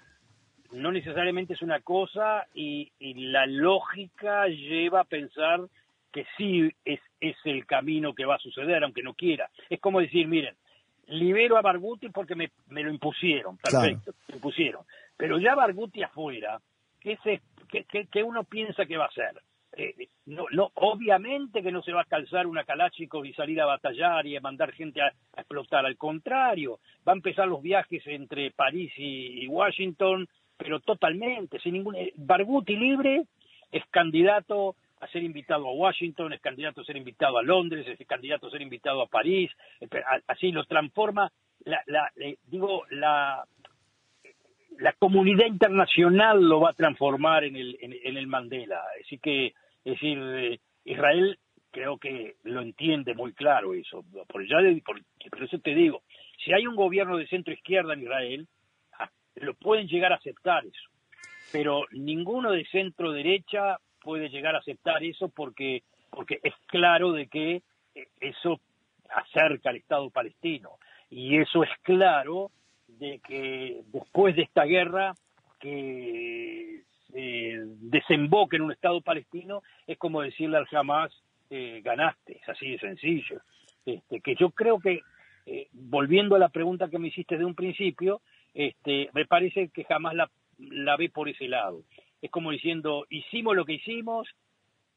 no 0.72 0.92
necesariamente 0.92 1.54
es 1.54 1.62
una 1.62 1.80
cosa 1.82 2.48
y, 2.54 2.92
la 3.00 3.46
lógica 3.46 4.48
lleva 4.48 5.02
a 5.02 5.06
pensar 5.06 5.62
que 6.12 6.26
sí 6.38 6.72
es, 6.86 7.00
es 7.20 7.36
el 7.46 7.66
camino 7.66 8.14
que 8.14 8.26
va 8.26 8.36
a 8.36 8.40
suceder, 8.40 8.84
aunque 8.84 9.04
no 9.04 9.14
quiera. 9.14 9.50
Es 9.70 9.80
como 9.80 10.00
decir, 10.00 10.28
miren, 10.28 10.56
libero 11.10 11.58
a 11.58 11.62
Barguti 11.62 12.10
porque 12.10 12.36
me, 12.36 12.52
lo 12.70 12.90
impusieron, 12.90 13.58
perfecto, 13.58 14.14
me 14.28 14.36
impusieron. 14.36 14.84
Pero 15.18 15.38
ya 15.40 15.56
Barguti 15.56 16.04
afuera, 16.04 16.60
¿qué, 17.00 17.18
se, 17.24 17.42
qué, 18.12 18.24
uno 18.24 18.44
piensa 18.44 18.86
que 18.86 18.98
va 18.98 19.06
a 19.06 19.10
hacer? 19.10 19.34
Eh, 19.80 20.10
no, 20.26 20.46
no, 20.52 20.72
obviamente 20.76 21.64
que 21.64 21.72
no 21.72 21.82
se 21.82 21.94
va 21.94 22.02
a 22.02 22.06
calzar 22.06 22.48
una 22.48 22.66
Kalachnikov 22.66 23.26
y 23.26 23.34
salir 23.34 23.62
a 23.62 23.66
batallar 23.66 24.28
y 24.28 24.36
a 24.36 24.42
mandar 24.42 24.74
gente 24.74 25.02
a, 25.02 25.14
explotar, 25.38 25.86
al 25.86 25.98
contrario, 25.98 26.80
va 27.08 27.14
a 27.14 27.16
empezar 27.16 27.48
los 27.48 27.62
viajes 27.62 28.06
entre 28.08 28.52
París 28.52 28.92
y, 28.98 29.48
Washington, 29.48 30.28
pero 30.58 30.82
totalmente, 30.82 31.60
sin 31.60 31.74
ningún... 31.74 31.96
Eh, 31.96 32.12
Barghouti 32.16 32.76
libre 32.76 33.24
es 33.72 33.84
candidato 33.90 34.76
a 35.00 35.08
ser 35.08 35.24
invitado 35.24 35.68
a 35.68 35.72
Washington, 35.72 36.34
es 36.34 36.42
candidato 36.42 36.82
a 36.82 36.84
ser 36.84 36.98
invitado 36.98 37.38
a 37.38 37.44
Londres, 37.44 37.88
es 37.88 38.06
candidato 38.06 38.48
a 38.48 38.52
ser 38.52 38.62
invitado 38.62 39.02
a 39.02 39.08
París, 39.08 39.50
eh, 39.80 39.88
así 40.28 40.52
lo 40.52 40.66
transforma, 40.66 41.32
la, 41.64 41.82
la, 41.88 42.12
digo, 42.48 42.84
la, 42.90 43.46
la 44.80 44.94
comunidad 44.94 45.46
internacional 45.46 46.42
lo 46.42 46.62
va 46.62 46.72
a 46.72 46.74
transformar 46.74 47.44
en 47.44 47.56
el, 47.56 47.78
en, 47.82 48.18
el 48.18 48.28
Mandela. 48.28 48.82
Así 49.04 49.18
que, 49.18 49.54
es 49.84 49.94
decir, 49.94 50.18
eh, 50.20 50.60
Israel 50.86 51.38
creo 51.72 51.98
que 51.98 52.36
lo 52.44 52.62
entiende 52.62 53.14
muy 53.14 53.34
claro 53.34 53.74
eso. 53.74 54.04
Por, 54.28 54.48
ya 54.48 54.58
por, 54.84 55.44
eso 55.44 55.60
te 55.60 55.76
digo, 55.76 56.04
si 56.44 56.54
hay 56.54 56.68
un 56.68 56.76
gobierno 56.76 57.18
de 57.18 57.28
centro 57.28 57.54
izquierda 57.54 57.94
en 57.94 58.04
Israel, 58.04 58.48
ah, 58.94 59.10
lo 59.36 59.54
pueden 59.54 59.88
llegar 59.88 60.12
a 60.12 60.18
aceptar 60.18 60.66
eso. 60.66 60.90
Pero 61.52 61.86
ninguno 61.92 62.52
de 62.52 62.66
centro 62.66 63.12
derecha 63.12 63.78
puede 64.02 64.30
llegar 64.30 64.56
a 64.56 64.60
aceptar 64.60 65.04
eso 65.04 65.30
porque, 65.30 65.84
porque 66.10 66.40
es 66.44 66.54
claro 66.68 67.12
de 67.12 67.28
que 67.28 67.62
eh, 67.96 68.08
eso 68.20 68.60
acerca 69.10 69.70
al 69.70 69.78
Estado 69.78 70.10
palestino. 70.10 70.78
Y 71.10 71.38
eso 71.38 71.64
es 71.64 71.72
claro 71.82 72.52
de 72.88 73.20
que 73.20 73.82
después 73.88 74.36
de 74.36 74.44
esta 74.44 74.64
guerra 74.66 75.14
que 75.60 76.84
desemboque 77.12 78.58
en 78.58 78.64
un 78.64 78.72
Estado 78.72 79.02
palestino 79.02 79.64
es 79.88 79.98
como 79.98 80.22
decirle 80.22 80.58
al 80.58 80.68
Hamas 80.72 81.12
eh, 81.50 81.82
ganaste, 81.84 82.38
es 82.38 82.50
así 82.50 82.72
de 82.72 82.80
sencillo. 82.80 83.42
este, 83.86 84.22
que 84.22 84.36
yo 84.36 84.52
creo 84.52 84.80
que, 84.80 85.02
eh, 85.48 85.68
volviendo 85.74 86.36
a 86.36 86.40
la 86.40 86.50
pregunta 86.50 86.90
que 86.90 87.00
me 87.00 87.08
hiciste 87.08 87.38
de 87.38 87.46
un 87.46 87.56
principio, 87.56 88.22
este, 88.54 89.10
me 89.14 89.26
parece 89.26 89.70
que 89.70 89.84
jamás 89.84 90.14
la, 90.14 90.30
la 90.60 90.96
ve 90.96 91.10
por 91.10 91.28
ese 91.28 91.48
lado. 91.48 91.84
Es 92.22 92.30
como 92.30 92.52
diciendo, 92.52 93.08
hicimos 93.10 93.56
lo 93.56 93.66
que 93.66 93.74
hicimos, 93.74 94.28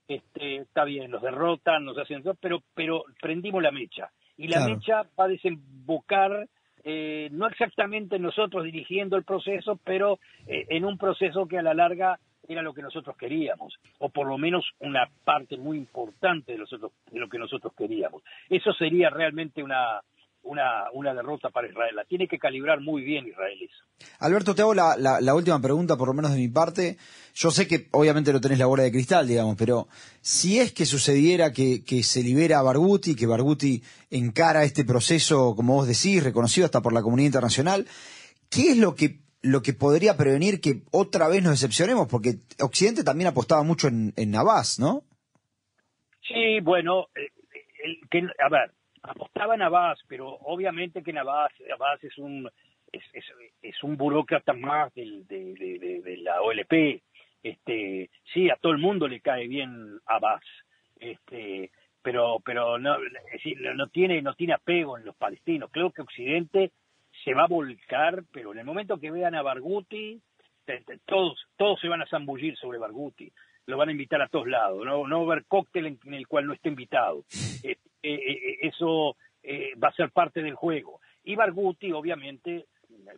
este, 0.09 0.57
está 0.57 0.85
bien, 0.85 1.11
nos 1.11 1.23
derrotan, 1.23 1.85
nos 1.85 1.97
hacen 1.97 2.23
pero, 2.40 2.62
pero 2.75 3.04
prendimos 3.21 3.62
la 3.62 3.71
mecha. 3.71 4.11
Y 4.37 4.49
la 4.49 4.66
mecha 4.66 5.02
va 5.19 5.25
a 5.25 5.28
desembocar 5.28 6.49
eh, 6.85 7.29
no 7.33 7.47
exactamente 7.47 8.19
nosotros 8.19 8.65
dirigiendo 8.65 9.17
el 9.17 9.25
proceso, 9.25 9.79
pero 9.85 10.19
eh, 10.47 10.67
en 10.69 10.85
un 10.85 10.99
proceso 10.99 11.47
que 11.47 11.59
a 11.59 11.62
la 11.62 11.75
larga 11.75 12.19
era 12.49 12.62
lo 12.62 12.75
que 12.75 12.83
nosotros 12.83 13.17
queríamos, 13.17 13.79
o 13.99 14.09
por 14.09 14.27
lo 14.27 14.37
menos 14.37 14.65
una 14.81 15.09
parte 15.25 15.57
muy 15.57 15.79
importante 15.79 16.53
de, 16.53 16.59
de 16.59 17.21
lo 17.21 17.29
que 17.29 17.39
nosotros 17.39 17.73
queríamos. 17.77 18.23
Eso 18.49 18.73
sería 18.73 19.11
realmente 19.11 19.62
una, 19.62 20.01
una, 20.43 20.91
una 20.93 21.15
derrota 21.15 21.51
para 21.51 21.69
Israel. 21.69 21.95
La 21.97 22.05
tiene 22.05 22.29
que 22.29 22.39
calibrar 22.39 22.81
muy 22.81 23.03
bien 23.03 23.27
Israel 23.27 23.59
eso. 23.63 24.09
Alberto, 24.19 24.55
te 24.55 24.63
hago 24.63 24.75
la, 24.75 24.97
la, 24.97 25.35
última 25.35 25.61
pregunta, 25.61 25.97
por 25.97 26.09
lo 26.09 26.15
menos 26.15 26.33
de 26.33 26.39
mi 26.39 26.49
parte. 26.49 26.97
Yo 27.35 27.51
sé 27.51 27.67
que 27.67 27.89
obviamente 27.93 28.33
no 28.33 28.41
tenés 28.41 28.59
la 28.59 28.67
bola 28.67 28.83
de 28.83 28.91
cristal, 28.91 29.27
digamos, 29.27 29.57
pero 29.57 29.89
si 30.21 30.59
es 30.59 30.73
que 30.73 30.87
sucediera 30.87 31.53
que, 31.53 31.85
que 31.85 32.03
se 32.03 32.23
libera 32.23 32.59
a 32.59 32.63
Barguti, 32.63 33.15
que 33.15 33.27
Barguti 33.27 33.83
encara 34.11 34.65
este 34.65 34.85
proceso, 34.85 35.55
como 35.55 35.75
vos 35.75 35.87
decís, 35.87 36.23
reconocido 36.23 36.65
hasta 36.65 36.83
por 36.83 36.93
la 36.93 37.03
comunidad 37.03 37.27
internacional, 37.27 37.87
¿qué 38.51 38.73
es 38.73 38.77
lo 38.77 38.95
que 38.95 39.23
lo 39.45 39.61
que 39.61 39.73
podría 39.73 40.17
prevenir 40.17 40.61
que 40.61 40.83
otra 40.93 41.29
vez 41.29 41.43
nos 41.43 41.53
decepcionemos? 41.53 42.07
Porque 42.09 42.37
Occidente 42.61 43.03
también 43.03 43.29
apostaba 43.29 43.63
mucho 43.65 43.89
en, 43.89 44.13
en 44.17 44.31
Navas, 44.31 44.79
¿no? 44.79 45.03
Sí, 46.29 46.61
bueno, 46.61 47.09
eh, 47.17 47.29
el, 47.83 47.99
que, 48.09 48.19
a 48.19 48.49
ver, 48.49 48.73
apostaba 49.02 49.56
Navas, 49.56 49.99
pero 50.09 50.28
obviamente 50.28 51.02
que 51.02 51.12
Navas, 51.12 51.52
Navas 51.68 52.02
es 52.04 52.16
un 52.18 52.49
es, 52.92 53.82
un 53.82 53.97
burócrata 53.97 54.52
más 54.52 54.92
del, 54.94 55.26
de, 55.26 55.54
de, 56.04 56.16
la 56.18 56.42
OLP. 56.42 57.02
Este, 57.42 58.11
sí, 58.32 58.50
a 58.50 58.56
todo 58.56 58.73
el 58.73 58.78
mundo 58.78 59.09
le 59.09 59.21
cae 59.21 59.49
bien 59.49 59.99
Abbas, 60.06 60.42
este, 61.00 61.71
pero 62.02 62.38
pero 62.44 62.78
no, 62.78 62.99
no 62.99 63.87
tiene 63.88 64.23
no 64.23 64.35
tiene 64.35 64.52
apego 64.52 64.99
en 64.99 65.04
los 65.04 65.16
palestinos. 65.16 65.71
Creo 65.73 65.90
que 65.90 66.02
Occidente 66.02 66.73
se 67.25 67.35
va 67.35 67.44
a 67.44 67.49
volcar, 67.49 68.25
pero 68.32 68.52
en 68.52 68.59
el 68.59 68.64
momento 68.64 69.00
que 69.00 69.11
vean 69.11 69.35
a 69.35 69.42
Barguti, 69.42 70.21
todos 71.06 71.38
todos 71.56 71.80
se 71.80 71.88
van 71.88 72.02
a 72.02 72.06
zambullir 72.06 72.56
sobre 72.56 72.78
Barguti 72.78 73.32
lo 73.66 73.76
van 73.76 73.88
a 73.88 73.92
invitar 73.92 74.21
a 74.21 74.28
todos 74.28 74.49
lados, 74.49 74.85
no, 74.85 75.06
no 75.06 75.25
va 75.25 75.35
a 75.35 75.37
haber 75.37 75.47
cóctel 75.47 75.87
en, 75.87 76.14
el 76.14 76.26
cual 76.26 76.47
no 76.47 76.52
esté 76.52 76.68
invitado. 76.68 77.25
eh, 78.02 78.14
eh, 78.14 78.59
eso 78.62 79.16
va 79.82 79.88
a 79.88 79.94
ser 79.94 80.11
parte 80.11 80.42
del 80.42 80.54
juego. 80.54 81.00
Y 81.25 81.35
Barguti, 81.35 81.92
obviamente, 81.92 82.66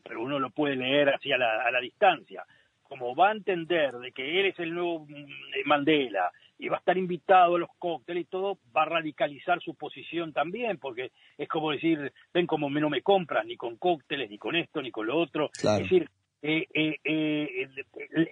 pero 0.02 0.22
uno 0.22 0.38
lo 0.38 0.50
puede 0.50 0.76
leer 0.76 1.10
así 1.10 1.32
a 1.32 1.38
la, 1.38 1.62
a 1.66 1.70
la 1.70 1.80
distancia, 1.80 2.44
como 2.82 3.14
va 3.14 3.28
a 3.30 3.32
entender 3.32 3.92
de 3.98 4.12
que 4.12 4.40
él 4.40 4.46
es 4.46 4.58
el 4.58 4.72
nuevo 4.72 5.00
mm, 5.00 5.66
Mandela 5.66 6.30
y 6.58 6.68
va 6.68 6.76
a 6.76 6.78
estar 6.78 6.96
invitado 6.96 7.56
a 7.56 7.58
los 7.58 7.70
cócteles 7.78 8.22
y 8.22 8.26
todo, 8.26 8.58
va 8.74 8.82
a 8.82 8.86
radicalizar 8.86 9.60
su 9.60 9.74
posición 9.74 10.32
también, 10.32 10.78
porque 10.78 11.10
es 11.36 11.48
como 11.48 11.72
decir, 11.72 12.12
ven 12.32 12.46
como 12.46 12.70
no 12.70 12.90
me 12.90 13.02
compran, 13.02 13.48
ni 13.48 13.56
con 13.56 13.76
cócteles, 13.76 14.30
ni 14.30 14.38
con 14.38 14.54
esto, 14.54 14.80
ni 14.80 14.90
con 14.90 15.06
lo 15.06 15.18
otro. 15.18 15.50
Es 15.52 15.78
decir, 15.78 16.08
eh, 16.42 16.66
eh, 16.74 16.96
eh, 17.02 17.68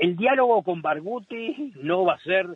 el, 0.01 0.17
diálogo 0.17 0.63
con 0.63 0.83
Barguti 0.83 1.73
no 1.77 2.05
va 2.05 2.15
a 2.15 2.21
ser, 2.21 2.47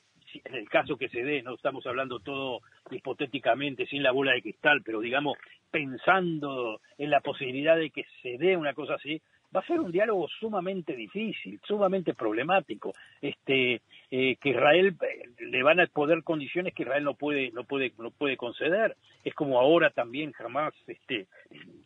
en 0.44 0.54
el 0.54 0.68
caso 0.68 0.96
que 0.96 1.08
se 1.08 1.22
dé, 1.22 1.42
no 1.42 1.54
estamos 1.54 1.86
hablando 1.86 2.20
todo 2.20 2.60
hipotéticamente, 2.90 3.86
sin 3.86 4.02
la 4.02 4.12
bola 4.12 4.32
de 4.32 4.42
cristal, 4.42 4.82
pero 4.84 5.00
digamos, 5.00 5.36
pensando 5.70 6.80
en 6.98 7.10
la 7.10 7.20
posibilidad 7.20 7.76
de 7.76 7.90
que 7.90 8.04
se 8.22 8.38
dé 8.38 8.56
una 8.56 8.74
cosa 8.74 8.94
así, 8.94 9.20
va 9.54 9.60
a 9.60 9.66
ser 9.66 9.80
un 9.80 9.92
diálogo 9.92 10.28
sumamente 10.40 10.94
difícil, 10.94 11.60
sumamente 11.66 12.14
problemático, 12.14 12.92
este, 13.20 13.80
que 14.10 14.38
Israel 14.42 14.96
le 15.38 15.62
van 15.62 15.80
a 15.80 15.86
poder 15.86 16.22
condiciones 16.22 16.74
que 16.74 16.82
Israel 16.82 17.04
no 17.04 17.14
puede, 17.14 17.50
no 17.52 17.64
puede, 17.64 17.92
no 17.98 18.10
puede 18.10 18.36
conceder. 18.36 18.96
Es 19.24 19.34
como 19.34 19.58
ahora 19.58 19.90
también 19.90 20.32
jamás, 20.32 20.74
este, 20.86 21.26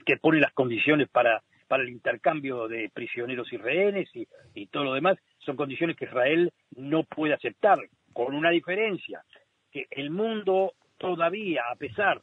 que 0.05 0.17
pone 0.17 0.41
las 0.41 0.53
condiciones 0.53 1.09
para 1.09 1.43
para 1.71 1.85
el 1.85 1.91
intercambio 1.91 2.67
de 2.67 2.91
prisioneros 2.93 3.47
y 3.53 4.27
y, 4.57 4.67
todo 4.67 4.83
lo 4.83 4.95
demás, 4.95 5.19
son 5.39 5.55
condiciones 5.55 5.97
que 5.97 6.07
Israel 6.07 6.53
no 6.75 7.05
puede 7.05 7.33
aceptar, 7.33 7.79
con 8.13 8.35
una 8.35 8.51
diferencia, 8.51 9.23
que 9.71 9.87
el 9.91 10.11
mundo 10.11 10.75
todavía, 10.99 11.63
a 11.71 11.77
pesar 11.77 12.23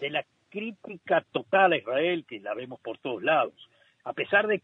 de 0.00 0.10
la 0.10 0.24
crítica 0.48 1.24
total 1.32 1.72
a 1.72 1.76
Israel, 1.76 2.24
que 2.26 2.40
la 2.40 2.54
vemos 2.54 2.80
por 2.80 2.98
todos 2.98 3.22
lados, 3.22 3.54
a 4.04 4.12
pesar 4.12 4.46
de 4.46 4.62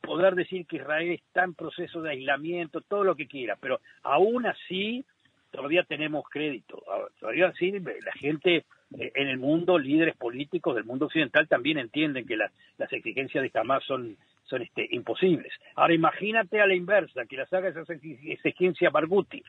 poder 0.00 0.34
decir 0.34 0.66
que 0.66 0.76
Israel 0.76 1.10
está 1.10 1.44
en 1.44 1.54
proceso 1.54 2.02
de 2.02 2.10
aislamiento, 2.10 2.80
todo 2.80 3.04
lo 3.04 3.16
que 3.16 3.26
quiera, 3.26 3.56
pero 3.60 3.80
aún 4.02 4.46
así 4.46 5.04
todavía 5.50 5.82
tenemos 5.84 6.24
crédito, 6.28 6.82
todavía 7.18 7.52
sí 7.58 7.72
la 7.72 8.12
gente 8.12 8.64
en 8.90 9.28
el 9.28 9.38
mundo, 9.38 9.78
líderes 9.78 10.16
políticos 10.16 10.74
del 10.74 10.84
mundo 10.84 11.06
occidental 11.06 11.46
también 11.48 11.78
entienden 11.78 12.26
que 12.26 12.36
las, 12.36 12.52
las 12.78 12.92
exigencias 12.92 13.42
de 13.42 13.58
Hamas 13.58 13.84
son, 13.84 14.16
son 14.44 14.62
este, 14.62 14.88
imposibles. 14.90 15.52
Ahora 15.74 15.94
imagínate 15.94 16.60
a 16.60 16.66
la 16.66 16.74
inversa, 16.74 17.26
que 17.26 17.36
las 17.36 17.52
haga 17.52 17.68
esa 17.68 17.92
exigencia 17.92 18.90
Barguti, 18.90 19.42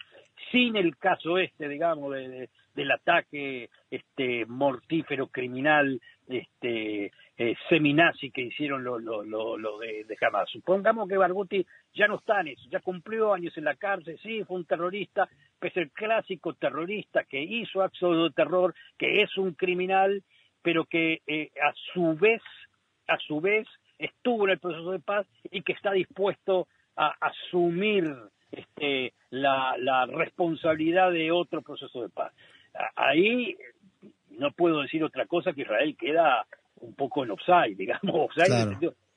sin 0.52 0.76
el 0.76 0.98
caso 0.98 1.38
este, 1.38 1.68
digamos, 1.68 2.14
de, 2.14 2.50
del 2.74 2.92
ataque 2.92 3.70
este, 3.90 4.46
mortífero, 4.46 5.28
criminal, 5.28 6.00
este, 6.28 7.12
eh, 7.38 7.56
seminazi 7.68 8.32
que 8.32 8.42
hicieron 8.42 8.84
lo, 8.84 9.00
lo, 9.00 9.24
lo, 9.24 9.80
de, 9.80 10.04
de 10.06 10.18
Hamas. 10.22 10.50
Supongamos 10.50 11.08
que 11.08 11.18
Barguti 11.18 11.66
ya 11.94 12.08
no 12.08 12.16
está 12.16 12.42
en 12.42 12.50
eso, 12.50 12.70
ya 12.70 12.80
cumplió 12.80 13.34
años 13.34 13.58
en 13.58 13.66
la 13.66 13.76
cárcel, 13.76 14.20
sí, 14.22 14.44
fue 14.44 14.58
un 14.58 14.66
terrorista, 14.66 15.28
pero 15.60 15.72
es 15.72 15.78
el 15.78 15.92
clásico 15.92 16.54
terrorista 16.54 17.24
que 17.24 17.42
hizo 17.42 17.82
actos 17.82 18.30
de 18.30 18.36
terror, 18.36 18.74
que 18.98 19.22
es 19.22 19.38
un 19.38 19.54
criminal, 19.54 20.24
pero 20.62 20.86
que 20.86 21.22
eh, 21.28 21.52
a 21.62 21.74
su 21.94 22.16
vez, 22.16 22.42
a 23.08 23.18
su 23.18 23.42
vez, 23.42 23.68
estuvo 23.98 24.46
en 24.46 24.52
el 24.52 24.60
proceso 24.60 24.92
de 24.92 25.00
paz 25.00 25.28
y 25.52 25.62
que 25.62 25.74
está 25.74 25.92
dispuesto 25.92 26.68
a 26.96 27.16
asumir 27.20 28.06
este, 28.52 29.14
la, 29.30 29.76
la 29.78 30.06
responsabilidad 30.06 31.12
de 31.12 31.32
otro 31.32 31.62
proceso 31.62 32.02
de 32.02 32.10
paz. 32.10 32.34
Ahí 32.96 33.58
no 34.30 34.52
puedo 34.52 34.82
decir 34.82 35.04
otra 35.04 35.26
cosa 35.26 35.54
que 35.54 35.62
Israel 35.62 35.96
queda 35.98 36.46
un 36.82 36.94
poco 36.94 37.24
en 37.24 37.32
offside, 37.32 37.76
digamos, 37.78 38.32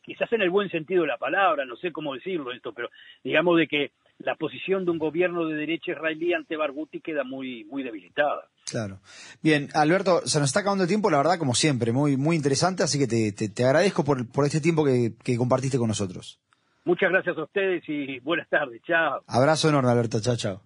quizás 0.03 0.33
en 0.33 0.43
el 0.43 0.51
buen 0.51 0.69
sentido 0.71 1.03
de 1.03 1.09
la 1.09 1.19
palabra, 1.19 1.65
no 1.65 1.77
sé 1.77 1.93
cómo 1.93 2.15
decirlo 2.15 2.53
esto, 2.53 2.73
pero 2.73 2.89
digamos 3.23 3.57
de 3.59 3.69
que 3.69 3.93
la 4.19 4.35
posición 4.37 4.85
de 4.85 4.91
un 4.91 4.99
gobierno 4.99 5.47
de 5.47 5.57
derecha 5.57 5.93
israelí 5.93 6.33
ante 6.33 6.57
Barghouti 6.57 7.01
queda 7.01 7.25
muy 7.25 7.65
muy 7.65 7.83
debilitada. 7.83 8.49
Claro. 8.71 9.01
Bien, 9.43 9.69
Alberto, 9.75 10.23
se 10.25 10.39
nos 10.39 10.49
está 10.49 10.61
acabando 10.61 10.85
el 10.85 10.89
tiempo, 10.89 11.11
la 11.11 11.19
verdad, 11.19 11.39
como 11.39 11.55
siempre, 11.55 11.93
muy 11.93 12.17
muy 12.17 12.37
interesante, 12.37 12.83
así 12.83 12.99
que 12.99 13.07
te, 13.07 13.33
te, 13.33 13.65
agradezco 13.65 14.05
por, 14.05 14.31
por 14.31 14.45
este 14.45 14.61
tiempo 14.61 14.85
que, 14.85 15.15
que 15.23 15.37
compartiste 15.37 15.79
con 15.79 15.89
nosotros. 15.89 16.41
Muchas 16.85 17.11
gracias 17.11 17.37
a 17.39 17.45
ustedes 17.45 17.83
y 17.89 18.19
buenas 18.21 18.49
tardes. 18.49 18.83
Chao. 18.83 19.23
Abrazo 19.27 19.69
enorme, 19.69 19.91
Alberto. 19.91 20.21
Chao, 20.21 20.37
chao. 20.37 20.63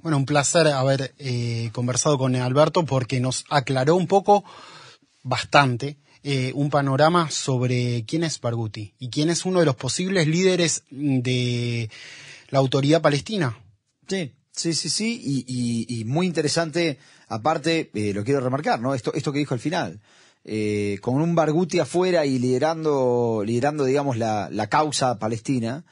Bueno, 0.00 0.18
un 0.18 0.26
placer 0.26 0.68
haber 0.68 1.12
eh, 1.18 1.70
conversado 1.72 2.18
con 2.18 2.36
Alberto 2.36 2.84
porque 2.84 3.18
nos 3.18 3.44
aclaró 3.50 3.96
un 3.96 4.06
poco, 4.06 4.44
bastante, 5.24 5.96
eh, 6.22 6.52
un 6.54 6.70
panorama 6.70 7.30
sobre 7.30 8.04
quién 8.06 8.22
es 8.22 8.40
Barghouti 8.40 8.94
y 8.98 9.10
quién 9.10 9.28
es 9.28 9.44
uno 9.44 9.60
de 9.60 9.66
los 9.66 9.74
posibles 9.74 10.28
líderes 10.28 10.84
de 10.90 11.90
la 12.50 12.58
autoridad 12.60 13.02
palestina. 13.02 13.58
Sí, 14.06 14.32
sí, 14.52 14.74
sí, 14.74 14.88
sí, 14.88 15.44
y, 15.48 16.04
muy 16.04 16.26
interesante, 16.26 16.98
aparte, 17.26 17.90
eh, 17.94 18.12
lo 18.14 18.22
quiero 18.22 18.40
remarcar, 18.40 18.80
¿no? 18.80 18.94
Esto, 18.94 19.12
esto 19.14 19.32
que 19.32 19.40
dijo 19.40 19.54
al 19.54 19.60
final. 19.60 20.00
Con 21.00 21.20
un 21.20 21.34
Barghouti 21.34 21.78
afuera 21.78 22.24
y 22.24 22.38
liderando, 22.38 23.42
liderando 23.44 23.84
digamos, 23.84 24.16
la, 24.16 24.48
la 24.50 24.68
causa 24.68 25.18
palestina, 25.18 25.84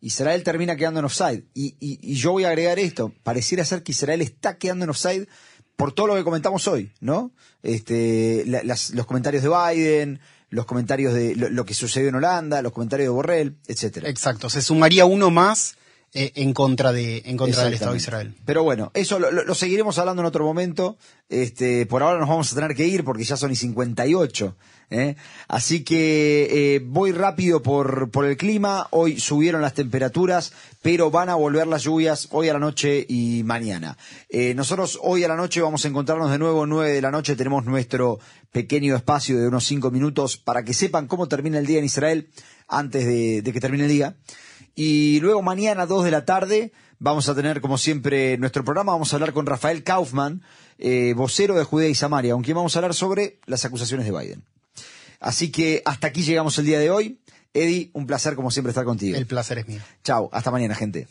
Israel 0.00 0.42
termina 0.42 0.76
quedando 0.76 1.00
en 1.00 1.06
offside. 1.06 1.44
Y, 1.54 1.76
y, 1.78 2.14
yo 2.14 2.32
voy 2.32 2.44
a 2.44 2.48
agregar 2.48 2.78
esto, 2.78 3.12
pareciera 3.22 3.64
ser 3.64 3.82
que 3.82 3.92
Israel 3.92 4.22
está 4.22 4.56
quedando 4.56 4.84
en 4.84 4.90
offside 4.90 5.28
por 5.76 5.92
todo 5.92 6.08
lo 6.08 6.16
que 6.16 6.24
comentamos 6.24 6.66
hoy, 6.68 6.92
¿no? 7.00 7.32
Este, 7.62 8.44
los 8.46 9.06
comentarios 9.06 9.42
de 9.42 9.48
Biden, 9.48 10.20
los 10.50 10.66
comentarios 10.66 11.14
de 11.14 11.34
lo, 11.36 11.64
que 11.64 11.74
sucedió 11.74 12.08
en 12.08 12.16
Holanda, 12.16 12.60
los 12.60 12.72
comentarios 12.72 13.06
de 13.06 13.10
Borrell, 13.10 13.56
etcétera. 13.66 14.08
Exacto, 14.08 14.50
se 14.50 14.62
sumaría 14.62 15.04
uno 15.04 15.30
más 15.30 15.76
eh, 16.12 16.32
en 16.34 16.52
contra 16.52 16.92
de 16.92 17.22
en 17.24 17.36
contra 17.36 17.64
del 17.64 17.74
Estado 17.74 17.92
de 17.92 17.98
Israel. 17.98 18.34
Pero 18.44 18.64
bueno, 18.64 18.90
eso 18.94 19.18
lo, 19.18 19.54
seguiremos 19.54 19.98
hablando 19.98 20.22
en 20.22 20.26
otro 20.26 20.44
momento. 20.44 20.96
Este, 21.28 21.86
por 21.86 22.02
ahora 22.02 22.18
nos 22.18 22.28
vamos 22.28 22.50
a 22.50 22.54
tener 22.56 22.74
que 22.74 22.86
ir 22.86 23.04
porque 23.04 23.24
ya 23.24 23.36
son 23.36 23.52
y 23.52 23.56
58. 23.56 24.56
¿Eh? 24.90 25.16
Así 25.48 25.82
que 25.84 26.74
eh, 26.74 26.80
voy 26.84 27.12
rápido 27.12 27.62
por, 27.62 28.10
por 28.10 28.26
el 28.26 28.36
clima. 28.36 28.88
Hoy 28.90 29.18
subieron 29.18 29.62
las 29.62 29.74
temperaturas, 29.74 30.52
pero 30.82 31.10
van 31.10 31.28
a 31.28 31.36
volver 31.36 31.66
las 31.66 31.84
lluvias 31.84 32.28
hoy 32.30 32.48
a 32.48 32.52
la 32.52 32.58
noche 32.58 33.06
y 33.08 33.42
mañana. 33.44 33.96
Eh, 34.28 34.54
nosotros 34.54 34.98
hoy 35.02 35.24
a 35.24 35.28
la 35.28 35.36
noche 35.36 35.60
vamos 35.60 35.84
a 35.84 35.88
encontrarnos 35.88 36.30
de 36.30 36.38
nuevo, 36.38 36.66
nueve 36.66 36.92
de 36.92 37.02
la 37.02 37.10
noche, 37.10 37.36
tenemos 37.36 37.64
nuestro 37.64 38.18
pequeño 38.52 38.96
espacio 38.96 39.38
de 39.38 39.48
unos 39.48 39.64
cinco 39.64 39.90
minutos 39.90 40.36
para 40.36 40.64
que 40.64 40.74
sepan 40.74 41.06
cómo 41.06 41.28
termina 41.28 41.58
el 41.58 41.66
día 41.66 41.78
en 41.78 41.84
Israel 41.84 42.28
antes 42.68 43.06
de, 43.06 43.42
de 43.42 43.52
que 43.52 43.60
termine 43.60 43.84
el 43.84 43.90
día. 43.90 44.16
Y 44.74 45.20
luego 45.20 45.42
mañana, 45.42 45.86
dos 45.86 46.04
de 46.04 46.10
la 46.10 46.24
tarde, 46.24 46.72
vamos 46.98 47.28
a 47.28 47.34
tener, 47.34 47.60
como 47.60 47.76
siempre, 47.76 48.38
nuestro 48.38 48.64
programa. 48.64 48.92
Vamos 48.92 49.12
a 49.12 49.16
hablar 49.16 49.32
con 49.32 49.46
Rafael 49.46 49.82
Kaufman, 49.82 50.42
eh, 50.78 51.12
vocero 51.16 51.54
de 51.56 51.64
Judea 51.64 51.88
y 51.88 51.94
Samaria, 51.94 52.32
aunque 52.32 52.54
vamos 52.54 52.74
a 52.74 52.78
hablar 52.78 52.94
sobre 52.94 53.40
las 53.46 53.64
acusaciones 53.64 54.06
de 54.06 54.12
Biden. 54.16 54.44
Así 55.20 55.52
que 55.52 55.82
hasta 55.84 56.08
aquí 56.08 56.22
llegamos 56.22 56.58
el 56.58 56.66
día 56.66 56.78
de 56.78 56.90
hoy. 56.90 57.20
Eddie, 57.52 57.90
un 57.92 58.06
placer 58.06 58.34
como 58.34 58.50
siempre 58.50 58.70
estar 58.70 58.84
contigo. 58.84 59.16
El 59.16 59.26
placer 59.26 59.58
es 59.58 59.68
mío. 59.68 59.80
Chao, 60.02 60.30
hasta 60.32 60.50
mañana, 60.50 60.74
gente. 60.74 61.08